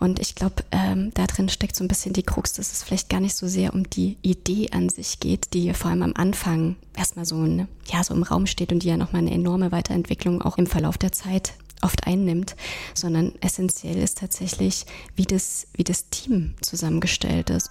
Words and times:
Und 0.00 0.18
ich 0.18 0.34
glaube, 0.34 0.64
ähm, 0.72 1.12
da 1.12 1.26
drin 1.26 1.50
steckt 1.50 1.76
so 1.76 1.84
ein 1.84 1.88
bisschen 1.88 2.14
die 2.14 2.22
Krux, 2.22 2.54
dass 2.54 2.72
es 2.72 2.82
vielleicht 2.82 3.10
gar 3.10 3.20
nicht 3.20 3.36
so 3.36 3.46
sehr 3.46 3.74
um 3.74 3.88
die 3.88 4.16
Idee 4.22 4.70
an 4.72 4.88
sich 4.88 5.20
geht, 5.20 5.52
die 5.52 5.72
vor 5.74 5.90
allem 5.90 6.02
am 6.02 6.14
Anfang 6.16 6.76
erstmal 6.96 7.26
so, 7.26 7.36
eine, 7.36 7.68
ja, 7.84 8.02
so 8.02 8.14
im 8.14 8.22
Raum 8.22 8.46
steht 8.46 8.72
und 8.72 8.82
die 8.82 8.88
ja 8.88 8.96
nochmal 8.96 9.20
eine 9.20 9.30
enorme 9.30 9.72
Weiterentwicklung 9.72 10.40
auch 10.40 10.56
im 10.56 10.66
Verlauf 10.66 10.96
der 10.96 11.12
Zeit 11.12 11.52
oft 11.82 12.06
einnimmt, 12.06 12.56
sondern 12.94 13.32
essentiell 13.42 13.98
ist 13.98 14.18
tatsächlich, 14.18 14.86
wie 15.16 15.24
das, 15.24 15.66
wie 15.74 15.84
das 15.84 16.08
Team 16.08 16.54
zusammengestellt 16.62 17.50
ist. 17.50 17.70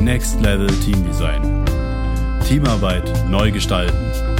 Next 0.00 0.40
Level 0.40 0.68
Team 0.80 1.04
Design. 1.04 1.64
Teamarbeit 2.46 3.28
neu 3.28 3.50
gestalten. 3.50 4.33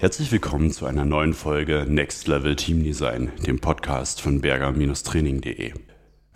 Herzlich 0.00 0.30
willkommen 0.30 0.70
zu 0.70 0.86
einer 0.86 1.04
neuen 1.04 1.34
Folge 1.34 1.84
Next 1.88 2.28
Level 2.28 2.54
Team 2.54 2.84
Design, 2.84 3.32
dem 3.44 3.58
Podcast 3.58 4.20
von 4.20 4.40
berger-training.de. 4.40 5.72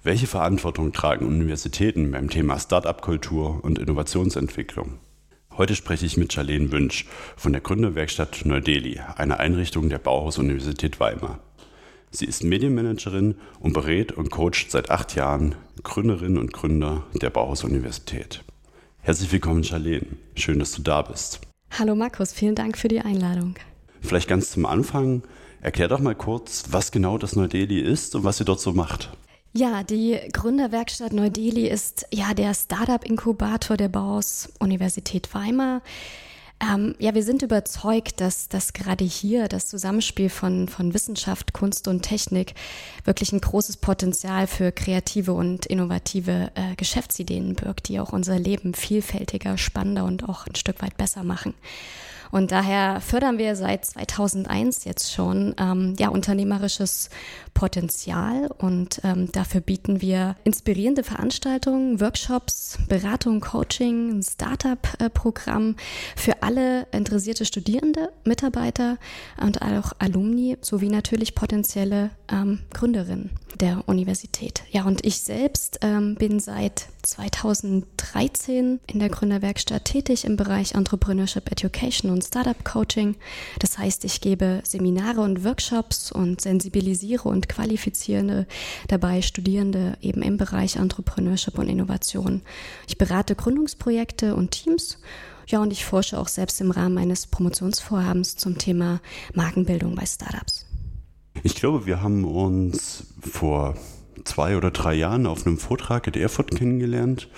Welche 0.02 0.26
Verantwortung 0.26 0.92
tragen 0.92 1.28
Universitäten 1.28 2.10
beim 2.10 2.28
Thema 2.28 2.58
Startup-Kultur 2.58 3.62
und 3.62 3.78
Innovationsentwicklung? 3.78 4.98
Heute 5.56 5.76
spreche 5.76 6.04
ich 6.04 6.16
mit 6.16 6.32
Charlene 6.32 6.72
Wünsch 6.72 7.06
von 7.36 7.52
der 7.52 7.60
Gründerwerkstatt 7.60 8.44
Neu-Delhi, 8.44 8.98
einer 9.14 9.38
Einrichtung 9.38 9.88
der 9.88 9.98
Bauhaus-Universität 9.98 10.98
Weimar. 10.98 11.38
Sie 12.10 12.26
ist 12.26 12.42
Medienmanagerin 12.42 13.36
und 13.60 13.74
berät 13.74 14.10
und 14.10 14.32
coacht 14.32 14.72
seit 14.72 14.90
acht 14.90 15.14
Jahren 15.14 15.54
Gründerinnen 15.84 16.38
und 16.38 16.52
Gründer 16.52 17.04
der 17.14 17.30
Bauhaus-Universität. 17.30 18.42
Herzlich 19.02 19.30
willkommen, 19.30 19.62
Charlene. 19.62 20.06
Schön, 20.34 20.58
dass 20.58 20.72
du 20.72 20.82
da 20.82 21.02
bist. 21.02 21.51
Hallo 21.78 21.94
Markus, 21.94 22.34
vielen 22.34 22.54
Dank 22.54 22.76
für 22.76 22.88
die 22.88 23.00
Einladung. 23.00 23.54
Vielleicht 24.02 24.28
ganz 24.28 24.50
zum 24.50 24.66
Anfang, 24.66 25.22
erklär 25.62 25.88
doch 25.88 26.00
mal 26.00 26.14
kurz, 26.14 26.64
was 26.70 26.92
genau 26.92 27.16
das 27.16 27.34
Neu-Delhi 27.34 27.80
ist 27.80 28.14
und 28.14 28.24
was 28.24 28.40
ihr 28.40 28.44
dort 28.44 28.60
so 28.60 28.72
macht. 28.72 29.10
Ja, 29.54 29.82
die 29.82 30.18
Gründerwerkstatt 30.34 31.14
Neu-Delhi 31.14 31.68
ist 31.68 32.06
ja 32.12 32.34
der 32.34 32.52
Startup-Inkubator 32.52 33.78
der 33.78 33.88
Bauhaus 33.88 34.50
Universität 34.58 35.32
Weimar. 35.34 35.80
Ähm, 36.62 36.94
ja, 36.98 37.14
wir 37.14 37.24
sind 37.24 37.42
überzeugt, 37.42 38.20
dass, 38.20 38.48
dass 38.48 38.72
gerade 38.72 39.04
hier 39.04 39.48
das 39.48 39.66
Zusammenspiel 39.66 40.30
von, 40.30 40.68
von 40.68 40.94
Wissenschaft, 40.94 41.52
Kunst 41.52 41.88
und 41.88 42.02
Technik 42.02 42.54
wirklich 43.04 43.32
ein 43.32 43.40
großes 43.40 43.78
Potenzial 43.78 44.46
für 44.46 44.70
kreative 44.70 45.32
und 45.32 45.66
innovative 45.66 46.52
äh, 46.54 46.76
Geschäftsideen 46.76 47.56
birgt, 47.56 47.88
die 47.88 47.98
auch 47.98 48.12
unser 48.12 48.38
Leben 48.38 48.74
vielfältiger, 48.74 49.58
spannender 49.58 50.04
und 50.04 50.28
auch 50.28 50.46
ein 50.46 50.54
Stück 50.54 50.82
weit 50.82 50.96
besser 50.96 51.24
machen. 51.24 51.54
Und 52.32 52.50
daher 52.50 53.02
fördern 53.02 53.36
wir 53.36 53.54
seit 53.56 53.84
2001 53.84 54.84
jetzt 54.84 55.12
schon 55.12 55.54
ähm, 55.58 55.94
ja, 55.98 56.08
unternehmerisches 56.08 57.10
Potenzial 57.52 58.50
und 58.56 59.02
ähm, 59.04 59.30
dafür 59.30 59.60
bieten 59.60 60.00
wir 60.00 60.36
inspirierende 60.42 61.04
Veranstaltungen, 61.04 62.00
Workshops, 62.00 62.78
Beratung, 62.88 63.40
Coaching, 63.40 64.18
ein 64.18 64.22
Startup-Programm 64.22 65.76
für 66.16 66.42
alle 66.42 66.86
interessierte 66.92 67.44
Studierende, 67.44 68.08
Mitarbeiter 68.24 68.96
und 69.38 69.60
auch 69.60 69.92
Alumni 69.98 70.56
sowie 70.62 70.88
natürlich 70.88 71.34
potenzielle 71.34 72.10
ähm, 72.30 72.60
Gründerinnen 72.72 73.30
der 73.60 73.86
Universität. 73.86 74.62
Ja, 74.70 74.84
und 74.84 75.04
ich 75.04 75.20
selbst 75.20 75.80
ähm, 75.82 76.14
bin 76.14 76.40
seit 76.40 76.86
2013 77.02 78.80
in 78.86 78.98
der 78.98 79.08
Gründerwerkstatt 79.08 79.84
tätig 79.84 80.24
im 80.24 80.36
Bereich 80.36 80.72
Entrepreneurship 80.72 81.50
Education 81.50 82.10
und 82.10 82.21
Startup 82.22 82.64
Coaching. 82.64 83.16
Das 83.58 83.78
heißt, 83.78 84.04
ich 84.04 84.20
gebe 84.20 84.60
Seminare 84.64 85.20
und 85.20 85.44
Workshops 85.44 86.12
und 86.12 86.40
sensibilisiere 86.40 87.28
und 87.28 87.48
qualifiziere 87.48 88.46
dabei 88.88 89.22
Studierende 89.22 89.98
eben 90.00 90.22
im 90.22 90.36
Bereich 90.36 90.76
Entrepreneurship 90.76 91.58
und 91.58 91.68
Innovation. 91.68 92.42
Ich 92.88 92.98
berate 92.98 93.34
Gründungsprojekte 93.34 94.34
und 94.34 94.52
Teams 94.52 94.98
ja, 95.48 95.60
und 95.60 95.72
ich 95.72 95.84
forsche 95.84 96.18
auch 96.18 96.28
selbst 96.28 96.60
im 96.60 96.70
Rahmen 96.70 96.94
meines 96.94 97.26
Promotionsvorhabens 97.26 98.36
zum 98.36 98.58
Thema 98.58 99.00
Markenbildung 99.34 99.94
bei 99.94 100.06
Startups. 100.06 100.66
Ich 101.42 101.54
glaube, 101.54 101.86
wir 101.86 102.00
haben 102.00 102.24
uns 102.24 103.04
vor 103.20 103.76
zwei 104.24 104.56
oder 104.56 104.70
drei 104.70 104.94
Jahren 104.94 105.26
auf 105.26 105.46
einem 105.46 105.58
Vortrag 105.58 106.06
in 106.06 106.14
Erfurt 106.14 106.52
kennengelernt 106.52 107.28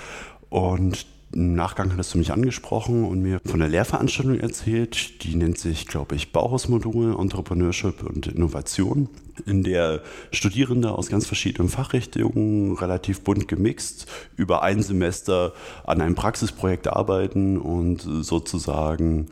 und 0.51 1.07
im 1.35 1.55
Nachgang 1.55 1.93
hattest 1.93 2.15
du 2.15 2.19
mich 2.19 2.33
angesprochen 2.33 3.05
und 3.05 3.21
mir 3.21 3.41
von 3.45 3.61
der 3.61 3.69
Lehrveranstaltung 3.69 4.39
erzählt. 4.39 5.23
Die 5.25 5.35
nennt 5.35 5.59
sich, 5.59 5.87
glaube 5.87 6.15
ich, 6.15 6.33
Bauhausmodul, 6.33 7.17
Entrepreneurship 7.19 8.03
und 8.03 8.27
Innovation, 8.27 9.09
in 9.47 9.63
der 9.63 10.03
Studierende 10.31 10.93
aus 10.93 11.09
ganz 11.09 11.27
verschiedenen 11.27 11.69
Fachrichtungen, 11.69 12.77
relativ 12.77 13.23
bunt 13.23 13.49
gemixt, 13.49 14.07
über 14.37 14.63
ein 14.63 14.83
Semester 14.83 15.53
an 15.85 16.01
einem 16.01 16.15
Praxisprojekt 16.15 16.89
arbeiten 16.89 17.59
und 17.59 18.03
sozusagen 18.03 19.29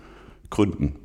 gründen. 0.51 0.97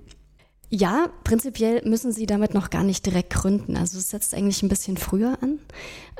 Ja, 0.69 1.07
prinzipiell 1.24 1.81
müssen 1.86 2.12
Sie 2.12 2.25
damit 2.25 2.53
noch 2.53 2.69
gar 2.69 2.84
nicht 2.84 3.06
direkt 3.06 3.30
gründen. 3.30 3.78
Also 3.78 3.97
es 4.00 4.09
setzt 4.09 4.34
eigentlich 4.34 4.62
ein 4.63 4.69
bisschen 4.69 4.97
früher 4.97 5.38
an, 5.41 5.59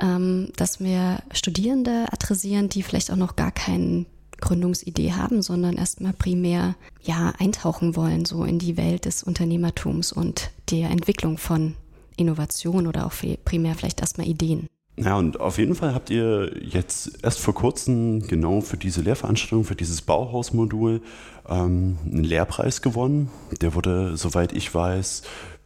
ähm, 0.00 0.52
dass 0.56 0.80
wir 0.80 1.18
Studierende 1.34 2.06
adressieren, 2.10 2.70
die 2.70 2.82
vielleicht 2.82 3.10
auch 3.12 3.16
noch 3.16 3.36
gar 3.36 3.52
keine 3.52 4.06
Gründungsidee 4.40 5.12
haben, 5.12 5.42
sondern 5.42 5.76
erstmal 5.76 6.12
primär 6.12 6.76
ja 7.02 7.32
eintauchen 7.38 7.96
wollen 7.96 8.24
so 8.24 8.44
in 8.44 8.58
die 8.58 8.76
Welt 8.76 9.04
des 9.04 9.22
Unternehmertums 9.22 10.12
und 10.12 10.50
der 10.70 10.90
Entwicklung 10.90 11.38
von 11.38 11.74
Innovation 12.16 12.86
oder 12.86 13.06
auch 13.06 13.12
primär 13.44 13.74
vielleicht 13.74 14.00
erstmal 14.00 14.26
Ideen. 14.26 14.68
Ja, 15.00 15.16
und 15.16 15.38
auf 15.38 15.58
jeden 15.58 15.76
Fall 15.76 15.94
habt 15.94 16.10
ihr 16.10 16.52
jetzt 16.60 17.22
erst 17.22 17.38
vor 17.38 17.54
kurzem 17.54 18.26
genau 18.26 18.60
für 18.60 18.76
diese 18.76 19.00
Lehrveranstaltung, 19.00 19.62
für 19.64 19.76
dieses 19.76 20.02
Bauhausmodul 20.02 21.02
ähm, 21.48 21.98
einen 22.04 22.24
Lehrpreis 22.24 22.82
gewonnen. 22.82 23.30
Der 23.60 23.74
wurde, 23.74 24.16
soweit 24.16 24.52
ich 24.52 24.74
weiß, 24.74 25.22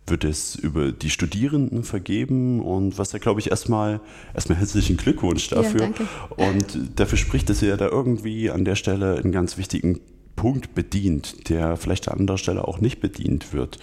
wird 0.07 0.25
es 0.25 0.57
über 0.57 0.93
die 0.93 1.11
Studierenden 1.11 1.85
vergeben 1.85 2.61
und 2.61 2.99
was 2.99 3.13
ja, 3.13 3.19
glaube 3.19 3.41
ich, 3.41 3.51
erstmal 3.51 4.01
erstmal 4.35 4.59
herzlichen 4.59 4.97
Glückwunsch 4.97 5.49
dafür. 5.49 5.93
Ja. 6.37 6.49
Und 6.49 6.99
dafür 6.99 7.19
spricht, 7.19 7.49
dass 7.49 7.63
ihr 7.63 7.77
da 7.77 7.89
irgendwie 7.89 8.51
an 8.51 8.65
der 8.65 8.75
Stelle 8.75 9.17
einen 9.17 9.33
ganz 9.33 9.59
wichtigen 9.59 10.01
Punkt 10.35 10.75
bedient, 10.75 11.49
der 11.49 11.77
vielleicht 11.77 12.09
an 12.09 12.21
anderer 12.21 12.39
Stelle 12.39 12.67
auch 12.67 12.81
nicht 12.81 13.01
bedient 13.01 13.53
wird. 13.53 13.79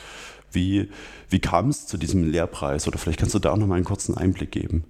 Wie, 0.52 0.90
wie 1.30 1.40
kam 1.40 1.70
es 1.70 1.88
zu 1.88 1.98
diesem 1.98 2.30
Lehrpreis? 2.30 2.88
Oder 2.88 2.98
vielleicht 2.98 3.20
kannst 3.20 3.36
du 3.36 3.40
da 3.40 3.52
auch 3.52 3.58
noch 3.58 3.68
mal 3.68 3.76
einen 3.76 3.86
kurzen 3.86 4.18
Einblick 4.18 4.52
geben. 4.52 4.84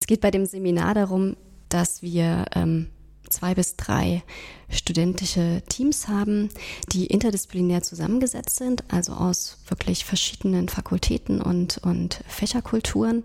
Es 0.00 0.06
geht 0.06 0.20
bei 0.20 0.30
dem 0.30 0.46
Seminar 0.46 0.94
darum, 0.94 1.36
dass 1.68 2.02
wir 2.02 2.46
ähm, 2.54 2.88
zwei 3.30 3.54
bis 3.54 3.76
drei 3.76 4.22
studentische 4.68 5.62
Teams 5.68 6.08
haben, 6.08 6.48
die 6.92 7.06
interdisziplinär 7.06 7.82
zusammengesetzt 7.82 8.56
sind, 8.56 8.84
also 8.88 9.12
aus 9.12 9.58
wirklich 9.68 10.04
verschiedenen 10.04 10.68
Fakultäten 10.68 11.40
und, 11.40 11.78
und 11.78 12.20
Fächerkulturen 12.26 13.24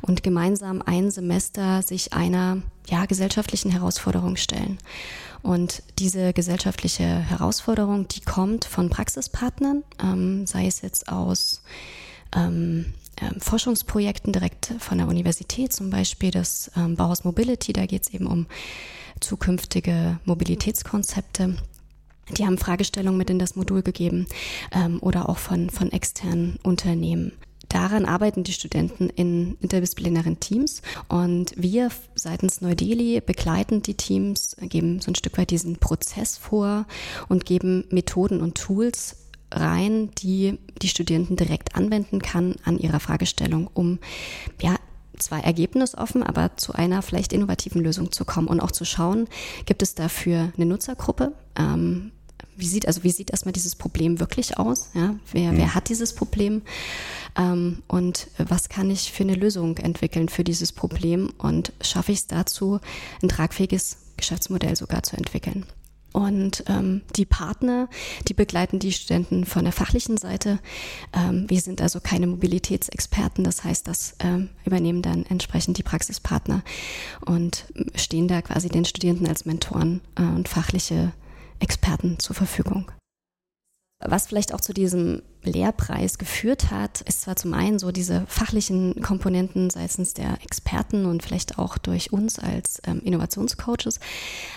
und 0.00 0.22
gemeinsam 0.22 0.82
ein 0.84 1.10
Semester 1.10 1.82
sich 1.82 2.12
einer 2.12 2.62
ja, 2.88 3.04
gesellschaftlichen 3.06 3.70
Herausforderung 3.70 4.36
stellen. 4.36 4.78
Und 5.42 5.82
diese 5.98 6.32
gesellschaftliche 6.32 7.04
Herausforderung, 7.04 8.08
die 8.08 8.20
kommt 8.20 8.64
von 8.64 8.90
Praxispartnern, 8.90 9.84
ähm, 10.02 10.46
sei 10.46 10.66
es 10.66 10.82
jetzt 10.82 11.08
aus 11.08 11.62
ähm, 12.34 12.92
ähm, 13.20 13.40
Forschungsprojekten 13.40 14.32
direkt 14.32 14.74
von 14.78 14.98
der 14.98 15.08
Universität, 15.08 15.72
zum 15.72 15.90
Beispiel 15.90 16.30
das 16.30 16.70
ähm, 16.76 16.96
Bauhaus 16.96 17.24
Mobility, 17.24 17.72
da 17.72 17.86
geht 17.86 18.02
es 18.02 18.14
eben 18.14 18.26
um 18.26 18.46
zukünftige 19.20 20.18
Mobilitätskonzepte. 20.24 21.56
Die 22.36 22.46
haben 22.46 22.58
Fragestellungen 22.58 23.18
mit 23.18 23.30
in 23.30 23.38
das 23.38 23.56
Modul 23.56 23.82
gegeben 23.82 24.26
ähm, 24.72 24.98
oder 25.00 25.28
auch 25.28 25.38
von, 25.38 25.70
von 25.70 25.90
externen 25.90 26.58
Unternehmen. 26.62 27.32
Daran 27.68 28.04
arbeiten 28.04 28.42
die 28.42 28.52
Studenten 28.52 29.10
in 29.10 29.56
interdisziplinären 29.60 30.40
Teams 30.40 30.82
und 31.08 31.54
wir 31.56 31.90
seitens 32.16 32.60
Neu-Delhi 32.60 33.20
begleiten 33.20 33.80
die 33.80 33.94
Teams, 33.94 34.56
geben 34.60 35.00
so 35.00 35.12
ein 35.12 35.14
Stück 35.14 35.38
weit 35.38 35.50
diesen 35.50 35.76
Prozess 35.76 36.36
vor 36.36 36.86
und 37.28 37.46
geben 37.46 37.84
Methoden 37.90 38.40
und 38.40 38.56
Tools 38.56 39.16
rein, 39.52 40.10
die 40.18 40.58
die 40.80 40.88
Studierenden 40.88 41.36
direkt 41.36 41.74
anwenden 41.74 42.22
kann 42.22 42.56
an 42.64 42.78
ihrer 42.78 43.00
Fragestellung, 43.00 43.68
um 43.72 43.98
ja 44.60 44.76
zwar 45.18 45.44
ergebnisoffen, 45.44 46.22
aber 46.22 46.56
zu 46.56 46.72
einer 46.72 47.02
vielleicht 47.02 47.32
innovativen 47.32 47.82
Lösung 47.82 48.10
zu 48.10 48.24
kommen 48.24 48.48
und 48.48 48.60
auch 48.60 48.70
zu 48.70 48.84
schauen, 48.84 49.28
gibt 49.66 49.82
es 49.82 49.94
dafür 49.94 50.52
eine 50.56 50.66
Nutzergruppe, 50.66 51.32
ähm, 51.56 52.12
wie 52.60 52.66
sieht, 52.66 52.86
also 52.86 53.02
wie 53.04 53.10
sieht 53.10 53.30
erstmal 53.30 53.52
dieses 53.52 53.74
Problem 53.74 54.20
wirklich 54.20 54.58
aus? 54.58 54.90
Ja? 54.94 55.16
Wer, 55.32 55.52
mhm. 55.52 55.56
wer 55.56 55.74
hat 55.74 55.88
dieses 55.88 56.14
Problem? 56.14 56.62
Ähm, 57.36 57.82
und 57.88 58.28
was 58.38 58.68
kann 58.68 58.90
ich 58.90 59.12
für 59.12 59.22
eine 59.22 59.34
Lösung 59.34 59.78
entwickeln 59.78 60.28
für 60.28 60.44
dieses 60.44 60.72
Problem? 60.72 61.32
Und 61.38 61.72
schaffe 61.80 62.12
ich 62.12 62.18
es 62.18 62.26
dazu, 62.26 62.80
ein 63.22 63.28
tragfähiges 63.28 63.96
Geschäftsmodell 64.16 64.76
sogar 64.76 65.02
zu 65.02 65.16
entwickeln? 65.16 65.64
Und 66.12 66.64
ähm, 66.66 67.02
die 67.16 67.24
Partner, 67.24 67.88
die 68.26 68.34
begleiten 68.34 68.78
die 68.78 68.92
Studenten 68.92 69.44
von 69.44 69.64
der 69.64 69.72
fachlichen 69.72 70.16
Seite. 70.16 70.58
Ähm, 71.12 71.48
wir 71.48 71.60
sind 71.60 71.80
also 71.80 72.00
keine 72.00 72.26
Mobilitätsexperten, 72.26 73.44
das 73.44 73.62
heißt, 73.62 73.86
das 73.86 74.16
ähm, 74.18 74.48
übernehmen 74.64 75.02
dann 75.02 75.24
entsprechend 75.26 75.78
die 75.78 75.82
Praxispartner 75.84 76.62
und 77.24 77.66
stehen 77.94 78.26
da 78.26 78.42
quasi 78.42 78.68
den 78.68 78.84
Studierenden 78.84 79.28
als 79.28 79.44
Mentoren 79.44 80.00
äh, 80.16 80.22
und 80.22 80.48
fachliche 80.48 81.12
Experten 81.60 82.18
zur 82.18 82.34
Verfügung. 82.34 82.90
Was 84.02 84.26
vielleicht 84.26 84.54
auch 84.54 84.60
zu 84.60 84.72
diesem 84.72 85.22
Lehrpreis 85.42 86.18
geführt 86.18 86.70
hat, 86.70 87.00
ist 87.02 87.22
zwar 87.22 87.36
zum 87.36 87.54
einen 87.54 87.78
so 87.78 87.92
diese 87.92 88.24
fachlichen 88.26 89.00
Komponenten 89.02 89.70
seitens 89.70 90.14
der 90.14 90.38
Experten 90.42 91.06
und 91.06 91.22
vielleicht 91.22 91.58
auch 91.58 91.78
durch 91.78 92.12
uns 92.12 92.38
als 92.38 92.80
ähm, 92.86 93.00
Innovationscoaches, 93.04 94.00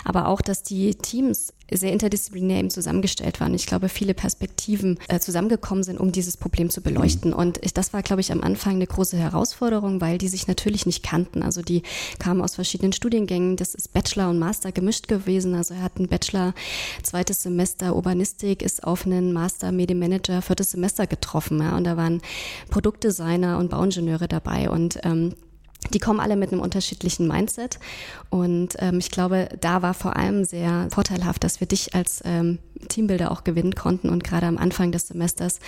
aber 0.04 0.28
auch, 0.28 0.42
dass 0.42 0.64
die 0.64 0.96
Teams 0.96 1.54
sehr 1.72 1.92
interdisziplinär 1.92 2.60
eben 2.60 2.70
zusammengestellt 2.70 3.40
waren. 3.40 3.54
Ich 3.54 3.66
glaube, 3.66 3.90
viele 3.90 4.14
Perspektiven 4.14 5.00
äh, 5.08 5.20
zusammengekommen 5.20 5.84
sind, 5.84 6.00
um 6.00 6.12
dieses 6.12 6.38
Problem 6.38 6.70
zu 6.70 6.82
beleuchten. 6.82 7.32
Mhm. 7.32 7.38
Und 7.38 7.64
ich, 7.64 7.74
das 7.74 7.94
war, 7.94 8.02
glaube 8.02 8.22
ich, 8.22 8.32
am 8.32 8.42
Anfang 8.42 8.76
eine 8.76 8.88
große 8.88 9.18
Herausforderung, 9.18 10.02
weil 10.02 10.18
die 10.18 10.28
sich 10.28 10.48
natürlich 10.48 10.86
nicht 10.86 11.04
kannten. 11.04 11.42
Also 11.44 11.62
die 11.62 11.84
kamen 12.20 12.42
aus 12.42 12.56
verschiedenen 12.56 12.94
Studiengängen. 12.94 13.56
Das 13.56 13.76
ist 13.76 13.94
Bachelor 13.94 14.30
und 14.30 14.40
Master 14.40 14.72
gemischt 14.72 15.08
gewesen. 15.08 15.56
Also 15.56 15.74
er 15.74 15.82
hat 15.82 15.98
einen 15.98 16.08
Bachelor, 16.08 16.54
zweites 17.02 17.44
Semester 17.44 17.96
Urbanistik, 17.96 18.62
ist 18.62 18.84
auf 18.84 19.06
einen 19.06 19.34
Master 19.34 19.72
Medienmanager, 19.72 20.42
viertes 20.42 20.72
Semester 20.74 21.08
getroffen. 21.08 21.60
Ja, 21.60 21.78
und 21.78 21.86
da 21.86 21.96
waren 21.98 22.22
Produktdesigner 22.70 23.58
und 23.58 23.70
Bauingenieure 23.70 24.28
dabei. 24.28 24.70
Und 24.70 25.00
ähm, 25.04 25.34
die 25.92 26.00
kommen 26.00 26.20
alle 26.20 26.36
mit 26.36 26.52
einem 26.52 26.62
unterschiedlichen 26.62 27.28
Mindset. 27.28 27.80
Und 28.30 28.76
ähm, 28.80 29.00
ich 29.00 29.12
glaube, 29.12 29.50
da 29.60 29.82
war 29.82 29.94
vor 29.94 30.16
allem 30.16 30.46
sehr 30.46 30.88
vorteilhaft, 30.92 31.44
dass 31.44 31.60
wir 31.60 31.68
dich 31.68 31.94
als 31.94 32.22
ähm, 32.26 32.60
Teambuilder 32.88 33.32
auch 33.32 33.44
gewinnen 33.44 33.76
konnten 33.76 34.10
und 34.10 34.24
gerade 34.24 34.48
am 34.48 34.58
Anfang 34.58 34.92
des 34.92 35.08
Semesters 35.08 35.60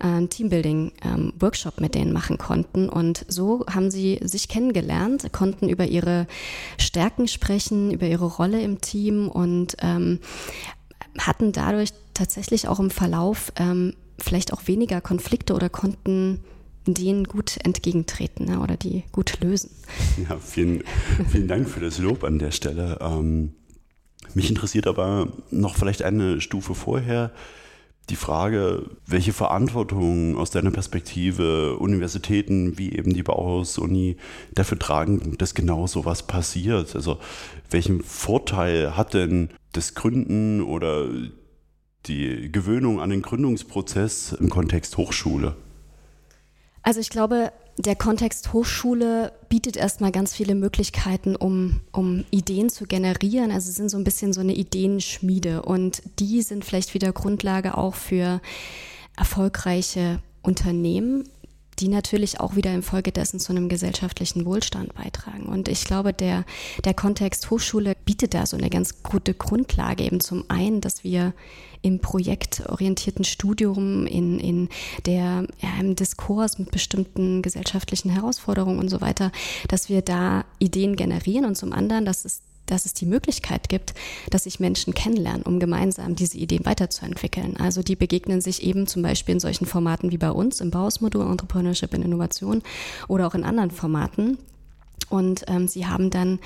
äh, 0.00 0.06
einen 0.06 0.30
Teambuilding-Workshop 0.30 1.74
ähm, 1.76 1.82
mit 1.82 1.94
denen 1.94 2.12
machen 2.12 2.38
konnten. 2.38 2.88
Und 2.88 3.24
so 3.28 3.64
haben 3.66 3.90
sie 3.90 4.20
sich 4.22 4.48
kennengelernt, 4.48 5.32
konnten 5.32 5.68
über 5.68 5.86
ihre 5.86 6.26
Stärken 6.78 7.28
sprechen, 7.28 7.90
über 7.90 8.06
ihre 8.06 8.26
Rolle 8.26 8.60
im 8.62 8.80
Team 8.80 9.28
und 9.28 9.76
ähm, 9.80 10.20
hatten 11.18 11.52
dadurch 11.52 11.90
tatsächlich 12.14 12.68
auch 12.68 12.80
im 12.80 12.90
Verlauf 12.90 13.52
ähm, 13.56 13.94
vielleicht 14.18 14.52
auch 14.52 14.66
weniger 14.66 15.00
Konflikte 15.00 15.54
oder 15.54 15.68
konnten 15.68 16.40
denen 16.86 17.24
gut 17.24 17.58
entgegentreten 17.64 18.46
ne, 18.46 18.60
oder 18.60 18.76
die 18.76 19.04
gut 19.12 19.40
lösen. 19.40 19.70
Ja, 20.28 20.38
vielen, 20.38 20.84
vielen 21.30 21.48
Dank 21.48 21.68
für 21.68 21.80
das 21.80 21.98
Lob 21.98 22.24
an 22.24 22.38
der 22.38 22.52
Stelle. 22.52 22.98
Ähm, 23.00 23.54
mich 24.34 24.48
interessiert 24.48 24.86
aber 24.86 25.32
noch 25.50 25.76
vielleicht 25.76 26.02
eine 26.02 26.40
Stufe 26.40 26.74
vorher 26.74 27.32
die 28.08 28.16
Frage, 28.16 28.84
welche 29.06 29.32
Verantwortung 29.32 30.36
aus 30.36 30.50
deiner 30.50 30.70
Perspektive 30.70 31.76
Universitäten 31.78 32.78
wie 32.78 32.92
eben 32.92 33.12
die 33.12 33.24
Bauhaus-Uni 33.24 34.16
dafür 34.54 34.78
tragen, 34.78 35.36
dass 35.38 35.54
genau 35.54 35.86
so 35.88 36.04
was 36.04 36.24
passiert. 36.24 36.94
Also 36.94 37.18
welchen 37.70 38.02
Vorteil 38.02 38.96
hat 38.96 39.14
denn 39.14 39.50
das 39.72 39.94
Gründen 39.94 40.62
oder 40.62 41.08
die 42.08 42.50
Gewöhnung 42.50 43.00
an 43.00 43.10
den 43.10 43.22
Gründungsprozess 43.22 44.32
im 44.32 44.50
Kontext 44.50 44.96
Hochschule? 44.96 45.56
Also 46.82 47.00
ich 47.00 47.10
glaube, 47.10 47.52
der 47.78 47.96
Kontext 47.96 48.52
Hochschule 48.52 49.32
bietet 49.48 49.76
erstmal 49.76 50.12
ganz 50.12 50.34
viele 50.34 50.54
Möglichkeiten, 50.54 51.36
um, 51.36 51.80
um 51.92 52.24
Ideen 52.30 52.70
zu 52.70 52.86
generieren. 52.86 53.50
Also 53.50 53.68
es 53.70 53.76
sind 53.76 53.90
so 53.90 53.98
ein 53.98 54.04
bisschen 54.04 54.32
so 54.32 54.40
eine 54.40 54.54
Ideenschmiede 54.54 55.62
und 55.62 56.02
die 56.18 56.42
sind 56.42 56.64
vielleicht 56.64 56.94
wieder 56.94 57.12
Grundlage 57.12 57.76
auch 57.76 57.94
für 57.94 58.40
erfolgreiche 59.16 60.20
Unternehmen, 60.42 61.28
die 61.78 61.88
natürlich 61.88 62.40
auch 62.40 62.56
wieder 62.56 62.72
infolgedessen 62.72 63.38
zu 63.40 63.52
einem 63.52 63.68
gesellschaftlichen 63.68 64.44
Wohlstand 64.46 64.94
beitragen. 64.94 65.46
Und 65.46 65.68
ich 65.68 65.84
glaube, 65.84 66.12
der, 66.12 66.44
der 66.84 66.94
Kontext 66.94 67.50
Hochschule 67.50 67.94
bietet 68.04 68.34
da 68.34 68.46
so 68.46 68.56
eine 68.56 68.70
ganz 68.70 69.02
gute 69.02 69.34
Grundlage 69.34 70.04
eben 70.04 70.20
zum 70.20 70.44
einen, 70.48 70.80
dass 70.80 71.04
wir 71.04 71.34
im 71.82 72.00
projektorientierten 72.00 73.24
Studium, 73.24 74.06
in, 74.06 74.40
in 74.40 74.68
der, 75.04 75.46
ja, 75.60 75.68
im 75.80 75.94
Diskurs 75.94 76.58
mit 76.58 76.70
bestimmten 76.70 77.42
gesellschaftlichen 77.42 78.10
Herausforderungen 78.10 78.78
und 78.78 78.88
so 78.88 79.00
weiter, 79.00 79.30
dass 79.68 79.88
wir 79.88 80.02
da 80.02 80.44
Ideen 80.58 80.96
generieren 80.96 81.44
und 81.44 81.56
zum 81.56 81.72
anderen, 81.72 82.04
dass 82.04 82.24
es 82.24 82.40
dass 82.66 82.84
es 82.84 82.94
die 82.94 83.06
Möglichkeit 83.06 83.68
gibt, 83.68 83.94
dass 84.30 84.44
sich 84.44 84.60
Menschen 84.60 84.94
kennenlernen, 84.94 85.42
um 85.42 85.58
gemeinsam 85.58 86.14
diese 86.14 86.38
Ideen 86.38 86.64
weiterzuentwickeln. 86.64 87.56
Also 87.56 87.82
die 87.82 87.96
begegnen 87.96 88.40
sich 88.40 88.62
eben 88.62 88.86
zum 88.86 89.02
Beispiel 89.02 89.34
in 89.34 89.40
solchen 89.40 89.66
Formaten 89.66 90.10
wie 90.10 90.18
bei 90.18 90.30
uns 90.30 90.60
im 90.60 90.70
Bausmodul 90.70 91.22
Entrepreneurship 91.22 91.94
in 91.94 92.02
Innovation 92.02 92.62
oder 93.08 93.26
auch 93.26 93.34
in 93.34 93.44
anderen 93.44 93.70
Formaten. 93.70 94.38
Und 95.08 95.44
ähm, 95.46 95.68
sie 95.68 95.86
haben 95.86 96.10
dann 96.10 96.40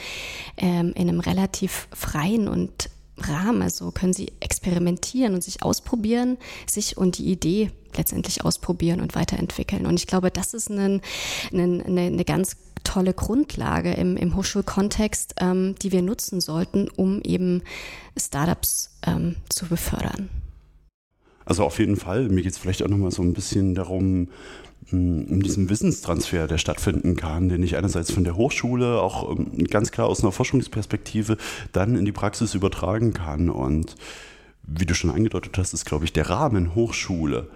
ähm, 0.56 0.92
in 0.94 1.08
einem 1.08 1.20
relativ 1.20 1.88
freien 1.92 2.48
und 2.48 2.90
Rahmen, 3.28 3.62
also 3.62 3.90
können 3.90 4.12
sie 4.12 4.32
experimentieren 4.40 5.34
und 5.34 5.44
sich 5.44 5.62
ausprobieren, 5.62 6.38
sich 6.68 6.96
und 6.96 7.18
die 7.18 7.30
Idee 7.30 7.70
letztendlich 7.96 8.44
ausprobieren 8.44 9.00
und 9.00 9.14
weiterentwickeln. 9.14 9.86
Und 9.86 9.98
ich 9.98 10.06
glaube, 10.06 10.30
das 10.30 10.54
ist 10.54 10.70
eine, 10.70 11.00
eine, 11.52 11.84
eine 11.84 12.24
ganz 12.24 12.56
tolle 12.84 13.14
Grundlage 13.14 13.92
im, 13.92 14.16
im 14.16 14.36
Hochschulkontext, 14.36 15.34
ähm, 15.40 15.74
die 15.82 15.92
wir 15.92 16.02
nutzen 16.02 16.40
sollten, 16.40 16.88
um 16.88 17.20
eben 17.22 17.62
Startups 18.16 18.98
ähm, 19.06 19.36
zu 19.48 19.66
befördern. 19.66 20.28
Also 21.44 21.64
auf 21.64 21.78
jeden 21.78 21.96
Fall. 21.96 22.28
Mir 22.28 22.42
geht 22.42 22.52
es 22.52 22.58
vielleicht 22.58 22.82
auch 22.82 22.88
nochmal 22.88 23.10
so 23.10 23.22
ein 23.22 23.32
bisschen 23.32 23.74
darum, 23.74 24.28
um 24.90 25.42
diesen 25.42 25.70
Wissenstransfer, 25.70 26.46
der 26.46 26.58
stattfinden 26.58 27.16
kann, 27.16 27.48
den 27.48 27.62
ich 27.62 27.76
einerseits 27.76 28.10
von 28.10 28.24
der 28.24 28.36
Hochschule 28.36 29.00
auch 29.00 29.30
ähm, 29.30 29.64
ganz 29.68 29.92
klar 29.92 30.08
aus 30.08 30.22
einer 30.22 30.32
Forschungsperspektive 30.32 31.36
dann 31.72 31.96
in 31.96 32.04
die 32.04 32.12
Praxis 32.12 32.54
übertragen 32.54 33.12
kann. 33.12 33.50
Und 33.50 33.94
wie 34.62 34.86
du 34.86 34.94
schon 34.94 35.10
angedeutet 35.10 35.56
hast, 35.58 35.74
ist, 35.74 35.84
glaube 35.84 36.04
ich, 36.04 36.12
der 36.12 36.28
Rahmen 36.28 36.74
Hochschule 36.74 37.48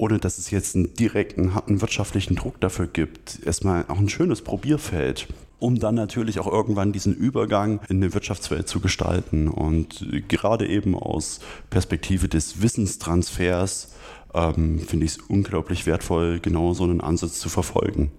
ohne 0.00 0.18
dass 0.18 0.38
es 0.38 0.50
jetzt 0.50 0.76
einen 0.76 0.94
direkten, 0.94 1.54
harten 1.54 1.82
wirtschaftlichen 1.82 2.34
Druck 2.34 2.58
dafür 2.58 2.86
gibt, 2.86 3.38
erstmal 3.44 3.84
auch 3.88 3.98
ein 3.98 4.08
schönes 4.08 4.40
Probierfeld, 4.40 5.28
um 5.60 5.78
dann 5.78 5.94
natürlich 5.94 6.40
auch 6.40 6.50
irgendwann 6.50 6.92
diesen 6.92 7.14
Übergang 7.14 7.80
in 7.88 7.98
eine 7.98 8.12
Wirtschaftswelt 8.12 8.66
zu 8.66 8.80
gestalten. 8.80 9.48
Und 9.48 10.06
gerade 10.28 10.66
eben 10.66 10.96
aus 10.96 11.40
Perspektive 11.68 12.28
des 12.28 12.62
Wissenstransfers 12.62 13.92
ähm, 14.34 14.80
finde 14.80 15.06
ich 15.06 15.12
es 15.12 15.18
unglaublich 15.18 15.86
wertvoll, 15.86 16.40
genau 16.40 16.72
so 16.72 16.84
einen 16.84 17.00
Ansatz 17.00 17.38
zu 17.38 17.48
verfolgen. 17.48 18.10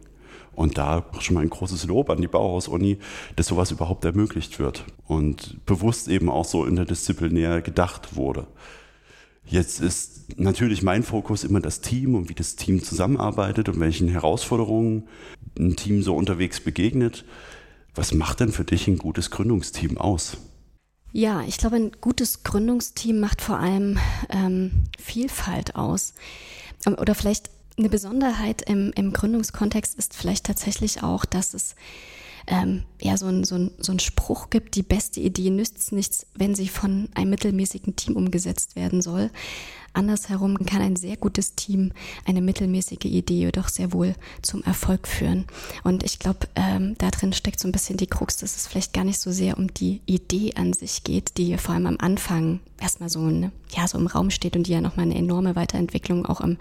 Und 0.53 0.77
da 0.77 1.05
schon 1.19 1.35
mal 1.35 1.41
ein 1.41 1.49
großes 1.49 1.87
Lob 1.87 2.09
an 2.09 2.21
die 2.21 2.27
Bauhaus-Uni, 2.27 2.97
dass 3.35 3.47
sowas 3.47 3.71
überhaupt 3.71 4.05
ermöglicht 4.05 4.59
wird 4.59 4.85
und 5.07 5.65
bewusst 5.65 6.07
eben 6.09 6.29
auch 6.29 6.45
so 6.45 6.65
interdisziplinär 6.65 7.61
gedacht 7.61 8.15
wurde. 8.15 8.47
Jetzt 9.45 9.81
ist 9.81 10.37
natürlich 10.39 10.83
mein 10.83 11.03
Fokus 11.03 11.43
immer 11.43 11.59
das 11.59 11.81
Team 11.81 12.15
und 12.15 12.29
wie 12.29 12.35
das 12.35 12.55
Team 12.55 12.83
zusammenarbeitet 12.83 13.69
und 13.69 13.79
welchen 13.79 14.07
Herausforderungen 14.07 15.07
ein 15.57 15.75
Team 15.75 16.03
so 16.03 16.15
unterwegs 16.15 16.59
begegnet. 16.59 17.25
Was 17.93 18.13
macht 18.13 18.39
denn 18.39 18.51
für 18.51 18.63
dich 18.63 18.87
ein 18.87 18.97
gutes 18.97 19.31
Gründungsteam 19.31 19.97
aus? 19.97 20.37
Ja, 21.13 21.41
ich 21.41 21.57
glaube, 21.57 21.75
ein 21.75 21.91
gutes 21.99 22.43
Gründungsteam 22.43 23.19
macht 23.19 23.41
vor 23.41 23.59
allem 23.59 23.99
ähm, 24.29 24.83
Vielfalt 24.97 25.75
aus. 25.75 26.13
Ähm, 26.85 26.95
oder 26.99 27.15
vielleicht 27.15 27.49
eine 27.77 27.89
Besonderheit 27.89 28.61
im, 28.61 28.91
im 28.95 29.11
Gründungskontext 29.11 29.95
ist 29.95 30.15
vielleicht 30.15 30.45
tatsächlich 30.45 31.03
auch, 31.03 31.25
dass 31.25 31.53
es 31.53 31.75
ähm, 32.47 32.83
ja 33.01 33.17
so 33.17 33.27
ein, 33.27 33.43
so, 33.43 33.55
ein, 33.55 33.71
so 33.77 33.91
ein 33.91 33.99
Spruch 33.99 34.49
gibt, 34.49 34.75
die 34.75 34.83
beste 34.83 35.19
Idee 35.19 35.49
nützt 35.49 35.91
nichts, 35.91 36.25
wenn 36.35 36.55
sie 36.55 36.67
von 36.67 37.09
einem 37.13 37.29
mittelmäßigen 37.29 37.95
Team 37.95 38.15
umgesetzt 38.15 38.75
werden 38.75 39.01
soll. 39.01 39.31
Andersherum 39.93 40.57
kann 40.65 40.81
ein 40.81 40.95
sehr 40.95 41.17
gutes 41.17 41.55
Team 41.55 41.91
eine 42.25 42.41
mittelmäßige 42.41 43.05
Idee 43.05 43.39
jedoch 43.39 43.67
sehr 43.67 43.91
wohl 43.91 44.15
zum 44.41 44.63
Erfolg 44.63 45.07
führen. 45.07 45.45
Und 45.83 46.03
ich 46.03 46.19
glaube, 46.19 46.47
ähm, 46.55 46.95
da 46.97 47.11
drin 47.11 47.33
steckt 47.33 47.59
so 47.59 47.67
ein 47.67 47.73
bisschen 47.73 47.97
die 47.97 48.07
Krux, 48.07 48.37
dass 48.37 48.55
es 48.55 48.67
vielleicht 48.67 48.93
gar 48.93 49.03
nicht 49.03 49.19
so 49.19 49.31
sehr 49.31 49.57
um 49.57 49.73
die 49.73 50.01
Idee 50.05 50.53
an 50.55 50.73
sich 50.73 51.03
geht, 51.03 51.37
die 51.37 51.57
vor 51.57 51.75
allem 51.75 51.87
am 51.87 51.97
Anfang 51.99 52.61
erstmal 52.79 53.09
so, 53.09 53.19
eine, 53.19 53.51
ja, 53.75 53.87
so 53.87 53.97
im 53.97 54.07
Raum 54.07 54.29
steht 54.29 54.55
und 54.55 54.67
die 54.67 54.71
ja 54.71 54.81
nochmal 54.81 55.05
eine 55.05 55.15
enorme 55.15 55.55
Weiterentwicklung 55.55 56.25
auch 56.25 56.39
im, 56.39 56.57